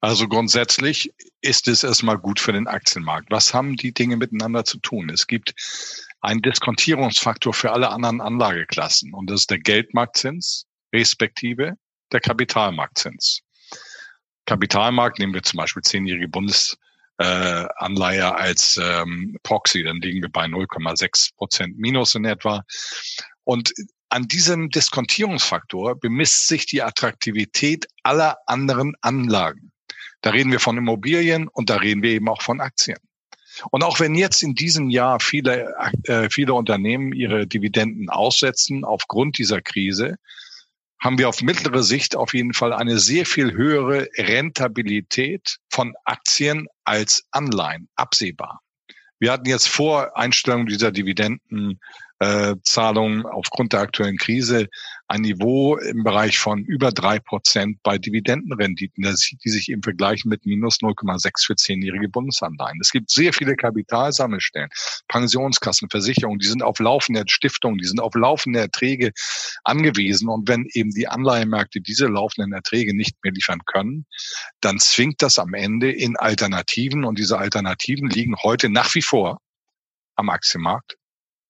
Also 0.00 0.26
grundsätzlich 0.26 1.14
ist 1.40 1.68
es 1.68 1.84
erstmal 1.84 2.18
gut 2.18 2.40
für 2.40 2.52
den 2.52 2.66
Aktienmarkt. 2.66 3.30
Was 3.30 3.54
haben 3.54 3.76
die 3.76 3.94
Dinge 3.94 4.16
miteinander 4.16 4.64
zu 4.64 4.78
tun? 4.78 5.08
Es 5.08 5.28
gibt 5.28 5.54
ein 6.20 6.42
Diskontierungsfaktor 6.42 7.54
für 7.54 7.70
alle 7.70 7.90
anderen 7.90 8.20
Anlageklassen. 8.20 9.14
Und 9.14 9.30
das 9.30 9.42
ist 9.42 9.50
der 9.50 9.60
Geldmarktzins 9.60 10.66
respektive 10.92 11.76
der 12.10 12.20
Kapitalmarktzins. 12.20 13.42
Kapitalmarkt 14.46 15.20
nehmen 15.20 15.34
wir 15.34 15.44
zum 15.44 15.58
Beispiel 15.58 15.82
zehnjährige 15.82 16.28
Bundesanleihe 16.28 16.85
äh, 17.18 17.24
als 17.24 18.78
ähm, 18.82 19.36
Proxy, 19.42 19.82
dann 19.82 20.00
liegen 20.00 20.22
wir 20.22 20.30
bei 20.30 20.44
0,6 20.44 21.34
Prozent 21.36 21.78
minus 21.78 22.14
in 22.14 22.24
etwa. 22.24 22.64
Und 23.44 23.72
an 24.08 24.28
diesem 24.28 24.70
Diskontierungsfaktor 24.70 25.98
bemisst 25.98 26.48
sich 26.48 26.66
die 26.66 26.82
Attraktivität 26.82 27.86
aller 28.02 28.38
anderen 28.46 28.94
Anlagen. 29.00 29.72
Da 30.20 30.30
reden 30.30 30.52
wir 30.52 30.60
von 30.60 30.78
Immobilien 30.78 31.48
und 31.48 31.70
da 31.70 31.76
reden 31.76 32.02
wir 32.02 32.10
eben 32.10 32.28
auch 32.28 32.42
von 32.42 32.60
Aktien. 32.60 32.98
Und 33.70 33.82
auch 33.82 34.00
wenn 34.00 34.14
jetzt 34.14 34.42
in 34.42 34.54
diesem 34.54 34.90
Jahr 34.90 35.20
viele, 35.20 35.74
äh, 36.04 36.28
viele 36.30 36.54
Unternehmen 36.54 37.12
ihre 37.12 37.46
Dividenden 37.46 38.10
aussetzen 38.10 38.84
aufgrund 38.84 39.38
dieser 39.38 39.62
Krise, 39.62 40.16
haben 41.00 41.18
wir 41.18 41.28
auf 41.28 41.42
mittlere 41.42 41.82
Sicht 41.82 42.16
auf 42.16 42.34
jeden 42.34 42.54
Fall 42.54 42.72
eine 42.72 42.98
sehr 42.98 43.26
viel 43.26 43.52
höhere 43.52 44.08
Rentabilität 44.16 45.58
von 45.70 45.94
Aktien 46.04 46.66
als 46.84 47.26
Anleihen 47.30 47.88
absehbar. 47.96 48.60
Wir 49.18 49.32
hatten 49.32 49.48
jetzt 49.48 49.68
vor 49.68 50.16
Einstellung 50.16 50.66
dieser 50.66 50.92
Dividenden 50.92 51.80
äh, 52.18 52.54
aufgrund 53.26 53.72
der 53.72 53.80
aktuellen 53.80 54.16
Krise 54.16 54.68
ein 55.08 55.20
Niveau 55.20 55.76
im 55.76 56.02
Bereich 56.02 56.38
von 56.38 56.64
über 56.64 56.90
drei 56.90 57.20
Prozent 57.20 57.82
bei 57.82 57.96
Dividendenrenditen, 57.96 59.04
die 59.04 59.48
sich 59.50 59.68
im 59.68 59.82
Vergleich 59.82 60.24
mit 60.24 60.46
minus 60.46 60.78
0,6 60.78 61.46
für 61.46 61.56
zehnjährige 61.56 62.08
Bundesanleihen. 62.08 62.78
Es 62.80 62.90
gibt 62.90 63.10
sehr 63.10 63.32
viele 63.32 63.54
Kapitalsammelstellen, 63.54 64.68
Pensionskassen, 65.06 65.88
Versicherungen, 65.90 66.40
die 66.40 66.48
sind 66.48 66.62
auf 66.62 66.80
laufende 66.80 67.22
Stiftungen, 67.26 67.78
die 67.78 67.86
sind 67.86 68.00
auf 68.00 68.14
laufende 68.14 68.58
Erträge 68.58 69.12
angewiesen. 69.62 70.28
Und 70.28 70.48
wenn 70.48 70.66
eben 70.72 70.90
die 70.90 71.06
Anleihemärkte 71.06 71.80
diese 71.80 72.06
laufenden 72.06 72.52
Erträge 72.52 72.96
nicht 72.96 73.16
mehr 73.22 73.32
liefern 73.32 73.60
können, 73.64 74.06
dann 74.60 74.80
zwingt 74.80 75.22
das 75.22 75.38
am 75.38 75.54
Ende 75.54 75.92
in 75.92 76.16
Alternativen. 76.16 77.04
Und 77.04 77.18
diese 77.18 77.38
Alternativen 77.38 78.10
liegen 78.10 78.36
heute 78.42 78.68
nach 78.68 78.94
wie 78.94 79.02
vor 79.02 79.38
am 80.16 80.30
Aktienmarkt 80.30 80.96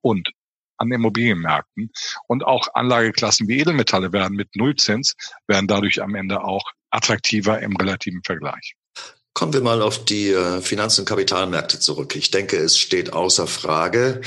und 0.03 0.31
an 0.79 0.93
Immobilienmärkten. 0.93 1.91
Und 2.27 2.45
auch 2.45 2.69
Anlageklassen 2.75 3.49
wie 3.49 3.61
Edelmetalle 3.61 4.13
werden 4.13 4.37
mit 4.37 4.55
Nullzins, 4.57 5.15
werden 5.47 5.67
dadurch 5.67 6.03
am 6.03 6.15
Ende 6.15 6.43
auch 6.43 6.73
attraktiver 6.91 7.61
im 7.61 7.77
relativen 7.77 8.23
Vergleich. 8.25 8.75
Kommen 9.35 9.53
wir 9.53 9.61
mal 9.61 9.83
auf 9.83 10.05
die 10.05 10.31
äh, 10.31 10.63
Finanz- 10.63 10.99
und 10.99 11.05
Kapitalmärkte 11.05 11.79
zurück. 11.79 12.17
Ich 12.17 12.31
denke, 12.31 12.57
es 12.57 12.79
steht 12.79 13.13
außer 13.13 13.47
Frage, 13.47 14.23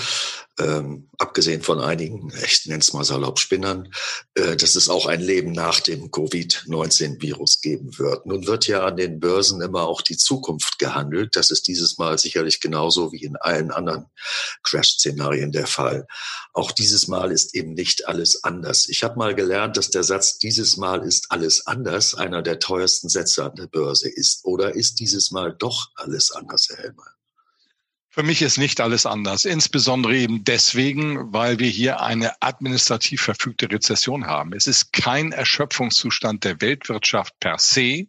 ähm, 0.60 1.10
abgesehen 1.18 1.62
von 1.62 1.80
einigen, 1.80 2.32
ich 2.46 2.66
nenne 2.66 2.84
mal 2.94 3.04
salopp 3.04 3.40
Spinnern, 3.40 3.92
äh, 4.36 4.56
dass 4.56 4.76
es 4.76 4.90
auch 4.90 5.06
ein 5.06 5.22
Leben 5.22 5.52
nach 5.52 5.80
dem 5.80 6.12
Covid-19-Virus 6.12 7.62
geben 7.62 7.98
wird. 7.98 8.26
Nun 8.26 8.46
wird 8.46 8.68
ja 8.68 8.86
an 8.86 8.98
den 8.98 9.20
Börsen 9.20 9.62
immer 9.62 9.88
auch 9.88 10.02
die 10.02 10.18
Zukunft 10.18 10.80
gehandelt. 10.80 11.36
Das 11.36 11.52
ist 11.52 11.68
dieses 11.68 11.98
Mal 11.98 12.18
sicherlich 12.18 12.60
genauso 12.60 13.12
wie 13.12 13.24
in 13.24 13.38
allen 13.38 13.72
anderen 13.72 14.08
Crash-Szenarien 14.64 15.52
der 15.52 15.68
Fall. 15.68 16.08
Auch 16.54 16.72
dieses 16.72 17.08
Mal 17.08 17.32
ist 17.32 17.56
eben 17.56 17.74
nicht 17.74 18.08
alles 18.08 18.44
anders. 18.44 18.90
Ich 18.90 19.04
habe 19.04 19.18
mal 19.18 19.36
gelernt, 19.36 19.78
dass 19.78 19.90
der 19.90 20.04
Satz 20.04 20.40
dieses 20.40 20.78
Mal 20.78 21.06
ist 21.06 21.32
alles 21.32 21.68
anders 21.68 22.16
einer 22.16 22.42
der 22.42 22.60
teuersten 22.60 23.10
Sätze 23.10 23.46
an 23.46 23.56
der 23.56 23.68
Börse 23.68 24.10
ist. 24.10 24.44
Oder 24.44 24.76
ist 24.76 25.00
dieses 25.00 25.32
Mal 25.32 25.56
doch 25.58 25.90
alles 25.96 26.32
anders, 26.32 26.68
Herr 26.70 26.84
Helmer? 26.84 27.19
Für 28.20 28.26
mich 28.26 28.42
ist 28.42 28.58
nicht 28.58 28.82
alles 28.82 29.06
anders, 29.06 29.46
insbesondere 29.46 30.14
eben 30.18 30.44
deswegen, 30.44 31.32
weil 31.32 31.58
wir 31.58 31.70
hier 31.70 32.02
eine 32.02 32.42
administrativ 32.42 33.22
verfügte 33.22 33.72
Rezession 33.72 34.28
haben. 34.28 34.52
Es 34.52 34.68
ist 34.68 34.92
kein 34.92 35.32
Erschöpfungszustand 35.32 36.44
der 36.44 36.60
Weltwirtschaft 36.60 37.34
per 37.40 37.58
se, 37.60 38.08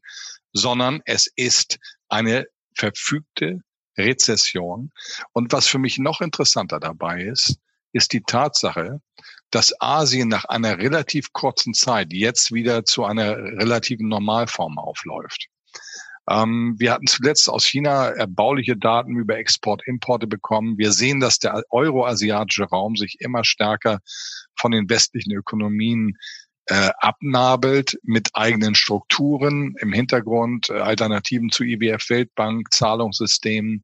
sondern 0.53 1.01
es 1.05 1.31
ist 1.37 1.79
eine 2.09 2.49
verfügte 2.75 3.61
Rezession. 3.97 4.91
Und 5.33 5.53
was 5.53 5.69
für 5.69 5.79
mich 5.79 5.99
noch 5.99 6.21
interessanter 6.21 6.81
dabei 6.81 7.23
ist, 7.23 7.61
ist 7.93 8.13
die 8.13 8.23
Tatsache, 8.23 9.01
dass 9.53 9.81
Asien 9.81 10.27
nach 10.27 10.45
einer 10.47 10.79
relativ 10.79 11.33
kurzen 11.33 11.73
Zeit 11.73 12.13
jetzt 12.13 12.51
wieder 12.53 12.85
zu 12.85 13.05
einer 13.05 13.37
relativen 13.37 14.09
Normalform 14.09 14.77
aufläuft. 14.77 15.47
Ähm, 16.31 16.77
wir 16.79 16.93
hatten 16.93 17.09
zuletzt 17.09 17.49
aus 17.49 17.67
China 17.67 18.11
erbauliche 18.11 18.77
Daten 18.77 19.17
über 19.17 19.37
Export-Importe 19.37 20.29
bekommen. 20.29 20.79
Wir 20.79 20.93
sehen, 20.93 21.19
dass 21.19 21.39
der 21.41 21.63
euroasiatische 21.71 22.65
Raum 22.65 22.97
sich 22.97 23.17
immer 23.21 23.45
stärker 23.45 23.99
von 24.57 24.71
den 24.71 24.89
westlichen 24.89 25.33
Ökonomien 25.33 26.17
äh, 26.67 26.91
abnabelt 26.99 27.99
mit 28.05 28.29
eigenen 28.35 28.77
Strukturen 28.77 29.75
im 29.81 29.93
Hintergrund, 29.93 30.71
äh, 30.71 30.75
Alternativen 30.75 31.51
zu 31.51 31.65
IWF 31.65 32.09
Weltbank, 32.11 32.73
Zahlungssystemen, 32.73 33.83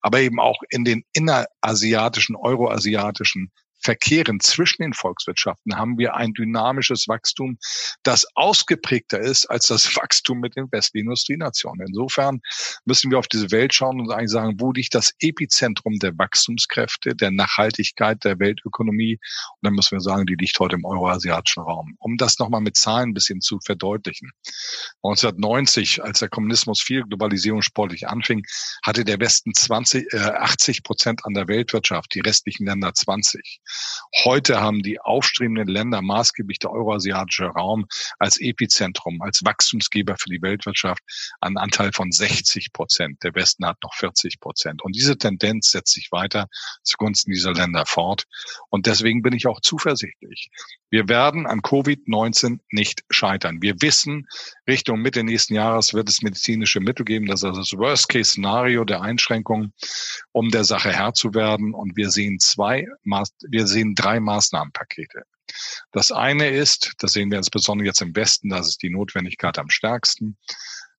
aber 0.00 0.20
eben 0.20 0.38
auch 0.38 0.60
in 0.70 0.84
den 0.84 1.02
innerasiatischen, 1.14 2.36
euroasiatischen 2.36 3.50
Verkehren 3.80 4.40
zwischen 4.40 4.82
den 4.82 4.92
Volkswirtschaften 4.92 5.76
haben 5.76 5.98
wir 5.98 6.14
ein 6.14 6.32
dynamisches 6.32 7.08
Wachstum, 7.08 7.58
das 8.02 8.26
ausgeprägter 8.34 9.18
ist 9.20 9.46
als 9.46 9.68
das 9.68 9.84
Wachstum 9.96 10.40
mit 10.40 10.56
den 10.56 10.70
westlichen 10.70 11.06
Industrienationen. 11.06 11.86
Insofern 11.86 12.40
müssen 12.84 13.10
wir 13.10 13.18
auf 13.18 13.28
diese 13.28 13.50
Welt 13.50 13.74
schauen 13.74 14.00
und 14.00 14.10
eigentlich 14.10 14.30
sagen, 14.30 14.56
wo 14.58 14.72
liegt 14.72 14.94
das 14.94 15.12
Epizentrum 15.20 15.98
der 15.98 16.16
Wachstumskräfte, 16.18 17.14
der 17.14 17.30
Nachhaltigkeit 17.30 18.22
der 18.24 18.38
Weltökonomie? 18.38 19.14
Und 19.14 19.62
dann 19.62 19.74
müssen 19.74 19.92
wir 19.92 20.00
sagen, 20.00 20.26
die 20.26 20.34
liegt 20.34 20.58
heute 20.58 20.76
im 20.76 20.84
euroasiatischen 20.84 21.62
Raum. 21.62 21.96
Um 21.98 22.16
das 22.16 22.38
nochmal 22.38 22.60
mit 22.60 22.76
Zahlen 22.76 23.10
ein 23.10 23.14
bisschen 23.14 23.40
zu 23.40 23.58
verdeutlichen. 23.64 24.30
1990, 25.02 26.02
als 26.02 26.18
der 26.18 26.28
Kommunismus 26.28 26.80
viel 26.80 27.02
Globalisierung 27.02 27.62
sportlich 27.62 28.08
anfing, 28.08 28.42
hatte 28.84 29.04
der 29.04 29.20
Westen 29.20 29.54
20, 29.54 30.12
äh, 30.12 30.18
80 30.18 30.82
Prozent 30.82 31.24
an 31.24 31.34
der 31.34 31.48
Weltwirtschaft, 31.48 32.14
die 32.14 32.20
restlichen 32.20 32.66
Länder 32.66 32.92
20. 32.92 33.60
Heute 34.24 34.60
haben 34.60 34.82
die 34.82 35.00
aufstrebenden 35.00 35.68
Länder, 35.68 36.02
maßgeblich 36.02 36.58
der 36.58 36.70
euroasiatische 36.70 37.46
Raum, 37.46 37.86
als 38.18 38.38
Epizentrum, 38.40 39.20
als 39.22 39.44
Wachstumsgeber 39.44 40.16
für 40.18 40.30
die 40.30 40.42
Weltwirtschaft 40.42 41.02
einen 41.40 41.58
Anteil 41.58 41.92
von 41.92 42.10
60 42.10 42.72
Prozent. 42.72 43.22
Der 43.22 43.34
Westen 43.34 43.66
hat 43.66 43.78
noch 43.82 43.94
40 43.94 44.40
Prozent. 44.40 44.82
Und 44.82 44.96
diese 44.96 45.16
Tendenz 45.18 45.70
setzt 45.70 45.92
sich 45.92 46.10
weiter 46.10 46.48
zugunsten 46.82 47.32
dieser 47.32 47.52
Länder 47.52 47.84
fort. 47.86 48.24
Und 48.70 48.86
deswegen 48.86 49.22
bin 49.22 49.32
ich 49.32 49.46
auch 49.46 49.60
zuversichtlich. 49.60 50.50
Wir 50.90 51.08
werden 51.08 51.46
an 51.46 51.60
Covid-19 51.60 52.60
nicht 52.70 53.04
scheitern. 53.10 53.60
Wir 53.60 53.74
wissen, 53.80 54.26
Richtung 54.66 55.00
Mitte 55.00 55.22
nächsten 55.22 55.54
Jahres 55.54 55.92
wird 55.92 56.08
es 56.08 56.22
medizinische 56.22 56.80
Mittel 56.80 57.04
geben. 57.04 57.26
Das 57.26 57.42
ist 57.42 57.56
das 57.56 57.72
Worst-Case-Szenario 57.72 58.84
der 58.84 59.02
Einschränkungen, 59.02 59.72
um 60.32 60.50
der 60.50 60.64
Sache 60.64 60.90
Herr 60.90 61.12
zu 61.12 61.34
werden. 61.34 61.74
Und 61.74 61.96
wir 61.96 62.10
sehen 62.10 62.38
zwei, 62.40 62.86
wir 63.04 63.57
sehen 63.66 63.94
drei 63.94 64.20
Maßnahmenpakete. 64.20 65.22
Das 65.92 66.12
eine 66.12 66.50
ist, 66.50 66.92
das 66.98 67.12
sehen 67.12 67.30
wir 67.30 67.38
insbesondere 67.38 67.86
jetzt 67.86 68.02
im 68.02 68.14
Westen, 68.14 68.50
das 68.50 68.68
ist 68.68 68.82
die 68.82 68.90
Notwendigkeit 68.90 69.58
am 69.58 69.70
stärksten, 69.70 70.36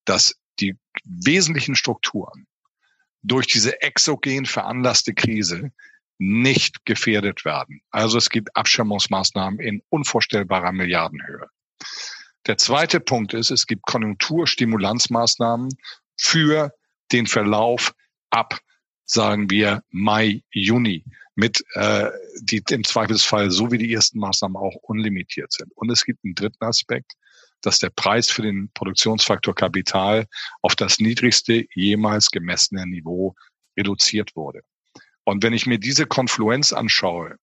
dass 0.05 0.35
die 0.59 0.77
wesentlichen 1.03 1.75
Strukturen 1.75 2.47
durch 3.21 3.47
diese 3.47 3.81
exogen 3.81 4.45
veranlasste 4.45 5.13
Krise 5.13 5.71
nicht 6.17 6.85
gefährdet 6.85 7.45
werden. 7.45 7.81
Also 7.91 8.17
es 8.17 8.29
gibt 8.29 8.55
Abschirmungsmaßnahmen 8.55 9.59
in 9.59 9.81
unvorstellbarer 9.89 10.71
Milliardenhöhe. 10.71 11.47
Der 12.47 12.57
zweite 12.57 12.99
Punkt 12.99 13.33
ist, 13.33 13.51
es 13.51 13.67
gibt 13.67 13.83
Konjunkturstimulanzmaßnahmen 13.83 15.69
für 16.17 16.73
den 17.11 17.27
Verlauf 17.27 17.93
ab, 18.29 18.59
sagen 19.09 19.49
wir, 19.49 19.83
Mai, 19.89 20.43
Juni, 20.51 21.03
mit 21.35 21.63
äh, 21.73 22.09
die 22.41 22.61
im 22.69 22.83
Zweifelsfall 22.83 23.49
so 23.49 23.71
wie 23.71 23.77
die 23.77 23.93
ersten 23.93 24.19
Maßnahmen 24.19 24.57
auch 24.57 24.75
unlimitiert 24.83 25.51
sind. 25.51 25.71
Und 25.75 25.89
es 25.89 26.03
gibt 26.03 26.23
einen 26.23 26.35
dritten 26.35 26.63
Aspekt, 26.63 27.13
dass 27.61 27.79
der 27.79 27.89
Preis 27.89 28.29
für 28.29 28.41
den 28.41 28.69
Produktionsfaktor 28.73 29.55
Kapital 29.55 30.27
auf 30.61 30.75
das 30.75 30.99
niedrigste 30.99 31.65
jemals 31.73 32.29
gemessene 32.29 32.85
Niveau 32.85 33.35
reduziert 33.77 34.35
wurde. 34.35 34.61
Und 35.23 35.43
wenn 35.43 35.53
ich 35.53 35.65
mir 35.65 35.79
diese 35.79 36.05
Konfluenz 36.05 36.73
anschaue, 36.73 37.37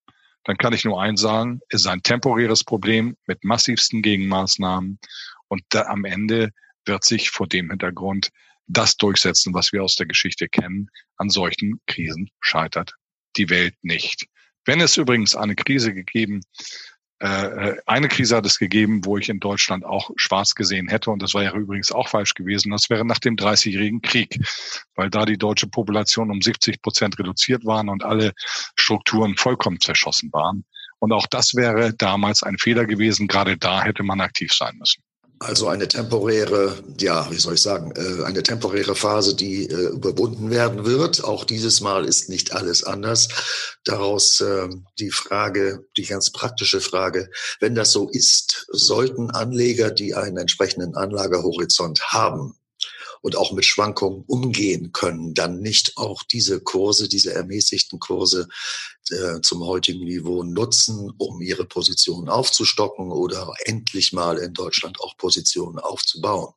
dann 0.44 0.56
kann 0.58 0.72
ich 0.72 0.84
nur 0.84 1.00
eins 1.00 1.20
sagen, 1.20 1.60
es 1.68 1.82
ist 1.82 1.86
ein 1.86 2.02
temporäres 2.02 2.64
Problem 2.64 3.16
mit 3.26 3.44
massivsten 3.44 4.02
Gegenmaßnahmen. 4.02 4.98
Und 5.48 5.62
da 5.70 5.82
am 5.86 6.04
Ende 6.04 6.50
wird 6.84 7.04
sich 7.04 7.30
vor 7.30 7.48
dem 7.48 7.70
Hintergrund 7.70 8.30
das 8.66 8.96
durchsetzen, 8.96 9.54
was 9.54 9.72
wir 9.72 9.82
aus 9.82 9.96
der 9.96 10.06
Geschichte 10.06 10.48
kennen. 10.48 10.88
An 11.16 11.30
solchen 11.30 11.80
Krisen 11.86 12.30
scheitert 12.40 12.94
die 13.36 13.50
Welt 13.50 13.74
nicht. 13.82 14.26
Wenn 14.64 14.80
es 14.80 14.96
übrigens 14.96 15.36
eine 15.36 15.54
Krise 15.54 15.94
gegeben 15.94 16.42
äh, 17.18 17.76
eine 17.86 18.08
Krise 18.08 18.36
hat 18.36 18.44
es 18.44 18.58
gegeben, 18.58 19.04
wo 19.04 19.16
ich 19.16 19.30
in 19.30 19.40
Deutschland 19.40 19.84
auch 19.84 20.10
schwarz 20.16 20.54
gesehen 20.54 20.88
hätte. 20.88 21.10
Und 21.10 21.22
das 21.22 21.32
war 21.32 21.42
ja 21.42 21.54
übrigens 21.54 21.90
auch 21.90 22.08
falsch 22.08 22.34
gewesen. 22.34 22.70
Das 22.70 22.90
wäre 22.90 23.06
nach 23.06 23.18
dem 23.18 23.36
Dreißigjährigen 23.36 24.02
Krieg, 24.02 24.38
weil 24.94 25.08
da 25.08 25.24
die 25.24 25.38
deutsche 25.38 25.66
Population 25.66 26.30
um 26.30 26.42
70 26.42 26.82
Prozent 26.82 27.18
reduziert 27.18 27.64
waren 27.64 27.88
und 27.88 28.04
alle 28.04 28.32
Strukturen 28.76 29.36
vollkommen 29.36 29.80
zerschossen 29.80 30.30
waren. 30.32 30.64
Und 30.98 31.12
auch 31.12 31.26
das 31.26 31.54
wäre 31.54 31.94
damals 31.94 32.42
ein 32.42 32.58
Fehler 32.58 32.84
gewesen. 32.84 33.28
Gerade 33.28 33.56
da 33.56 33.82
hätte 33.82 34.02
man 34.02 34.20
aktiv 34.20 34.52
sein 34.52 34.76
müssen. 34.78 35.02
Also 35.38 35.68
eine 35.68 35.86
temporäre, 35.86 36.82
ja, 36.98 37.30
wie 37.30 37.36
soll 37.36 37.54
ich 37.54 37.62
sagen, 37.62 37.92
äh, 37.94 38.24
eine 38.24 38.42
temporäre 38.42 38.94
Phase, 38.94 39.34
die 39.34 39.66
äh, 39.66 39.88
überwunden 39.88 40.50
werden 40.50 40.86
wird. 40.86 41.24
Auch 41.24 41.44
dieses 41.44 41.82
Mal 41.82 42.06
ist 42.06 42.30
nicht 42.30 42.52
alles 42.54 42.84
anders. 42.84 43.28
Daraus 43.84 44.40
ähm, 44.40 44.86
die 44.98 45.10
Frage, 45.10 45.84
die 45.98 46.06
ganz 46.06 46.30
praktische 46.30 46.80
Frage, 46.80 47.28
wenn 47.60 47.74
das 47.74 47.92
so 47.92 48.08
ist, 48.08 48.66
sollten 48.68 49.30
Anleger, 49.30 49.90
die 49.90 50.14
einen 50.14 50.38
entsprechenden 50.38 50.96
Anlagehorizont 50.96 52.00
haben, 52.12 52.54
und 53.22 53.36
auch 53.36 53.52
mit 53.52 53.64
Schwankungen 53.64 54.24
umgehen 54.26 54.92
können, 54.92 55.34
dann 55.34 55.60
nicht 55.60 55.96
auch 55.96 56.22
diese 56.22 56.60
Kurse, 56.60 57.08
diese 57.08 57.32
ermäßigten 57.32 57.98
Kurse 57.98 58.48
äh, 59.10 59.40
zum 59.40 59.64
heutigen 59.64 60.04
Niveau 60.04 60.42
nutzen, 60.42 61.12
um 61.18 61.40
ihre 61.40 61.64
Positionen 61.64 62.28
aufzustocken 62.28 63.12
oder 63.12 63.52
endlich 63.64 64.12
mal 64.12 64.38
in 64.38 64.52
Deutschland 64.52 65.00
auch 65.00 65.16
Positionen 65.16 65.78
aufzubauen? 65.78 66.52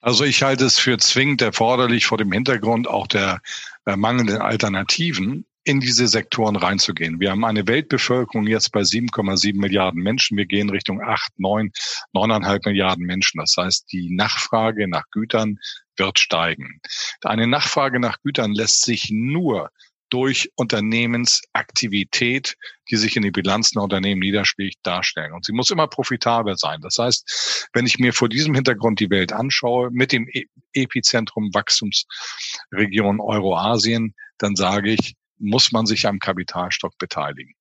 Also 0.00 0.24
ich 0.24 0.42
halte 0.42 0.64
es 0.64 0.78
für 0.78 0.98
zwingend 0.98 1.42
erforderlich 1.42 2.06
vor 2.06 2.18
dem 2.18 2.30
Hintergrund 2.30 2.86
auch 2.86 3.06
der 3.06 3.40
äh, 3.86 3.96
mangelnden 3.96 4.38
Alternativen 4.38 5.46
in 5.66 5.80
diese 5.80 6.06
Sektoren 6.06 6.54
reinzugehen. 6.54 7.18
Wir 7.18 7.32
haben 7.32 7.44
eine 7.44 7.66
Weltbevölkerung 7.66 8.46
jetzt 8.46 8.70
bei 8.70 8.82
7,7 8.82 9.58
Milliarden 9.58 10.00
Menschen. 10.00 10.36
Wir 10.36 10.46
gehen 10.46 10.70
Richtung 10.70 11.02
8, 11.02 11.40
9, 11.40 11.72
9,5 12.14 12.68
Milliarden 12.68 13.04
Menschen. 13.04 13.40
Das 13.40 13.54
heißt, 13.58 13.90
die 13.90 14.14
Nachfrage 14.14 14.86
nach 14.86 15.04
Gütern 15.10 15.58
wird 15.98 16.18
steigen. 16.18 16.80
Eine 17.22 17.46
Nachfrage 17.46 18.00
nach 18.00 18.20
Gütern 18.22 18.52
lässt 18.52 18.84
sich 18.84 19.10
nur 19.10 19.70
durch 20.08 20.50
Unternehmensaktivität, 20.54 22.56
die 22.90 22.96
sich 22.96 23.16
in 23.16 23.22
die 23.22 23.30
Bilanzen 23.30 23.76
der 23.76 23.84
Unternehmen 23.84 24.20
niederschlägt, 24.20 24.78
darstellen. 24.82 25.32
Und 25.32 25.44
sie 25.44 25.52
muss 25.52 25.70
immer 25.70 25.88
profitabel 25.88 26.56
sein. 26.56 26.80
Das 26.80 26.98
heißt, 26.98 27.68
wenn 27.72 27.86
ich 27.86 27.98
mir 27.98 28.12
vor 28.12 28.28
diesem 28.28 28.54
Hintergrund 28.54 29.00
die 29.00 29.10
Welt 29.10 29.32
anschaue, 29.32 29.90
mit 29.90 30.12
dem 30.12 30.28
e-, 30.28 30.46
Epizentrum 30.72 31.50
Wachstumsregion 31.52 33.20
Euroasien, 33.20 34.14
dann 34.38 34.54
sage 34.54 34.92
ich, 34.92 35.16
muss 35.38 35.72
man 35.72 35.86
sich 35.86 36.06
am 36.06 36.18
Kapitalstock 36.18 36.96
beteiligen. 36.98 37.54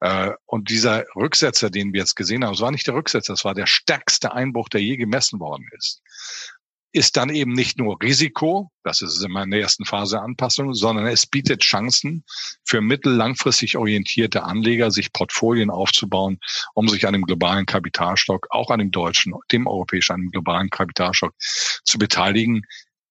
Äh, 0.00 0.32
und 0.44 0.68
dieser 0.68 1.06
Rücksetzer, 1.16 1.70
den 1.70 1.94
wir 1.94 2.00
jetzt 2.00 2.14
gesehen 2.14 2.44
haben, 2.44 2.52
das 2.52 2.60
war 2.60 2.70
nicht 2.70 2.86
der 2.86 2.94
Rücksetzer, 2.94 3.32
das 3.32 3.44
war 3.44 3.54
der 3.54 3.66
stärkste 3.66 4.32
Einbruch, 4.32 4.68
der 4.68 4.82
je 4.82 4.96
gemessen 4.96 5.40
worden 5.40 5.66
ist 5.72 6.02
ist 6.96 7.18
dann 7.18 7.28
eben 7.28 7.52
nicht 7.52 7.78
nur 7.78 8.00
Risiko, 8.00 8.70
das 8.82 9.02
ist 9.02 9.22
immer 9.22 9.42
in 9.42 9.50
der 9.50 9.60
ersten 9.60 9.84
Phase 9.84 10.18
Anpassung, 10.18 10.72
sondern 10.72 11.06
es 11.06 11.26
bietet 11.26 11.60
Chancen 11.60 12.24
für 12.64 12.80
mittellangfristig 12.80 13.76
orientierte 13.76 14.44
Anleger, 14.44 14.90
sich 14.90 15.12
Portfolien 15.12 15.68
aufzubauen, 15.68 16.38
um 16.72 16.88
sich 16.88 17.06
an 17.06 17.12
dem 17.12 17.26
globalen 17.26 17.66
Kapitalstock, 17.66 18.46
auch 18.48 18.70
an 18.70 18.78
dem 18.78 18.92
deutschen, 18.92 19.34
dem 19.52 19.66
europäischen, 19.66 20.14
an 20.14 20.20
dem 20.22 20.30
globalen 20.30 20.70
Kapitalstock 20.70 21.34
zu 21.38 21.98
beteiligen 21.98 22.62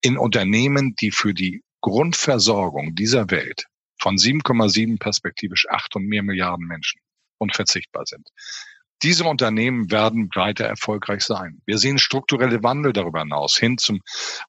in 0.02 0.17
Unternehmen, 0.17 0.95
die 0.95 1.12
für 1.12 1.36
die 1.36 1.63
Grundversorgung 1.82 2.95
dieser 2.95 3.30
Welt 3.30 3.65
von 4.00 4.15
7,7 4.15 4.98
perspektivisch 4.98 5.67
8 5.69 5.98
und 5.98 6.08
mehr 6.08 6.24
Milliarden 6.24 6.65
Menschen 6.65 7.02
unverzichtbar 7.38 8.08
sind. 8.08 8.28
Diese 9.04 9.26
Unternehmen 9.26 9.92
werden 9.92 10.30
weiter 10.36 10.66
erfolgreich 10.66 11.24
sein. 11.24 11.62
Wir 11.66 11.78
sehen 11.78 12.00
strukturelle 12.00 12.64
Wandel 12.64 12.94
darüber 12.94 13.20
hinaus 13.20 13.58
hin 13.58 13.78
zum 13.78 14.02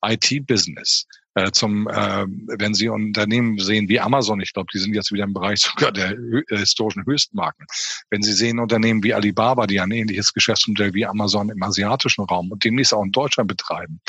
IT-Business, 0.02 1.06
äh, 1.34 1.50
zum, 1.50 1.88
äh, 1.88 2.24
wenn 2.58 2.72
Sie 2.72 2.88
Unternehmen 2.88 3.58
sehen 3.58 3.88
wie 3.88 4.00
Amazon, 4.00 4.40
ich 4.40 4.52
glaube, 4.52 4.68
die 4.72 4.78
sind 4.78 4.94
jetzt 4.94 5.12
wieder 5.12 5.24
im 5.24 5.34
Bereich 5.34 5.58
sogar 5.74 5.92
der 5.92 6.12
äh, 6.12 6.58
historischen 6.58 7.04
Höchstmarken. 7.04 7.66
Wenn 8.08 8.22
Sie 8.22 8.32
sehen 8.32 8.60
Unternehmen 8.60 9.02
wie 9.02 9.14
Alibaba, 9.14 9.66
die 9.66 9.80
ein 9.80 9.90
ähnliches 9.90 10.32
Geschäftsmodell 10.32 10.94
wie 10.94 11.06
Amazon 11.06 11.50
im 11.50 11.62
asiatischen 11.62 12.24
Raum 12.24 12.50
und 12.52 12.64
demnächst 12.64 12.94
auch 12.94 13.04
in 13.04 13.12
Deutschland 13.12 13.48
betreiben, 13.48 14.00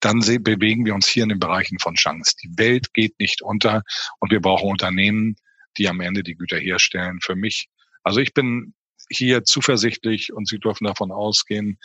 dann 0.00 0.20
bewegen 0.20 0.84
wir 0.84 0.94
uns 0.94 1.08
hier 1.08 1.22
in 1.22 1.30
den 1.30 1.40
Bereichen 1.40 1.78
von 1.78 1.94
Chance. 1.94 2.34
Die 2.42 2.50
Welt 2.56 2.92
geht 2.92 3.18
nicht 3.18 3.42
unter 3.42 3.82
und 4.20 4.30
wir 4.30 4.40
brauchen 4.40 4.70
Unternehmen, 4.70 5.36
die 5.78 5.88
am 5.88 6.00
Ende 6.00 6.22
die 6.22 6.36
Güter 6.36 6.58
herstellen. 6.58 7.18
Für 7.22 7.34
mich 7.34 7.68
also 8.02 8.20
ich 8.20 8.32
bin 8.32 8.74
hier 9.10 9.44
zuversichtlich 9.44 10.32
und 10.32 10.48
Sie 10.48 10.58
dürfen 10.58 10.84
davon 10.84 11.12
ausgehen, 11.12 11.78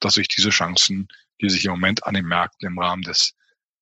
dass 0.00 0.14
sich 0.14 0.28
diese 0.28 0.50
Chancen, 0.50 1.08
die 1.40 1.50
sich 1.50 1.64
im 1.64 1.72
Moment 1.72 2.04
an 2.04 2.14
den 2.14 2.26
Märkten 2.26 2.68
im 2.68 2.78
Rahmen 2.78 3.02
des 3.02 3.34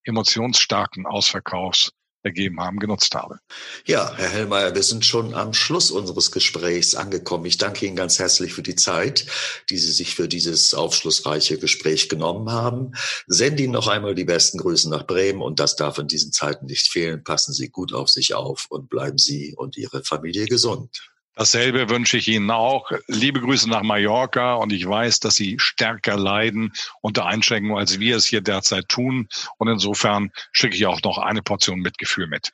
emotionsstarken 0.04 1.06
Ausverkaufs 1.06 1.92
ergeben 2.26 2.60
haben, 2.60 2.78
genutzt 2.78 3.14
habe. 3.14 3.38
Ja, 3.86 4.12
Herr 4.16 4.28
Hellmeier, 4.28 4.74
wir 4.74 4.82
sind 4.82 5.06
schon 5.06 5.32
am 5.32 5.54
Schluss 5.54 5.92
unseres 5.92 6.32
Gesprächs 6.32 6.94
angekommen. 6.96 7.46
Ich 7.46 7.56
danke 7.56 7.86
Ihnen 7.86 7.94
ganz 7.94 8.18
herzlich 8.18 8.52
für 8.52 8.62
die 8.62 8.74
Zeit, 8.74 9.26
die 9.70 9.78
Sie 9.78 9.92
sich 9.92 10.16
für 10.16 10.26
dieses 10.26 10.74
aufschlussreiche 10.74 11.58
Gespräch 11.58 12.08
genommen 12.08 12.50
haben. 12.50 12.92
Sende 13.28 13.62
Ihnen 13.62 13.72
noch 13.72 13.86
einmal 13.86 14.16
die 14.16 14.24
besten 14.24 14.58
Grüße 14.58 14.90
nach 14.90 15.06
Bremen 15.06 15.40
und 15.40 15.60
das 15.60 15.76
darf 15.76 15.98
in 15.98 16.08
diesen 16.08 16.32
Zeiten 16.32 16.66
nicht 16.66 16.88
fehlen. 16.88 17.22
Passen 17.22 17.54
Sie 17.54 17.68
gut 17.68 17.94
auf 17.94 18.08
sich 18.08 18.34
auf 18.34 18.66
und 18.68 18.90
bleiben 18.90 19.18
Sie 19.18 19.54
und 19.56 19.76
Ihre 19.76 20.02
Familie 20.02 20.46
gesund. 20.46 21.15
Dasselbe 21.36 21.90
wünsche 21.90 22.16
ich 22.16 22.28
Ihnen 22.28 22.50
auch. 22.50 22.90
Liebe 23.08 23.42
Grüße 23.42 23.68
nach 23.68 23.82
Mallorca 23.82 24.54
und 24.54 24.72
ich 24.72 24.88
weiß, 24.88 25.20
dass 25.20 25.34
Sie 25.34 25.56
stärker 25.58 26.16
leiden 26.16 26.72
unter 27.02 27.26
Einschränkungen, 27.26 27.76
als 27.76 28.00
wir 28.00 28.16
es 28.16 28.24
hier 28.24 28.40
derzeit 28.40 28.88
tun. 28.88 29.28
Und 29.58 29.68
insofern 29.68 30.32
schicke 30.50 30.74
ich 30.74 30.86
auch 30.86 31.02
noch 31.02 31.18
eine 31.18 31.42
Portion 31.42 31.80
Mitgefühl 31.80 32.26
mit. 32.26 32.52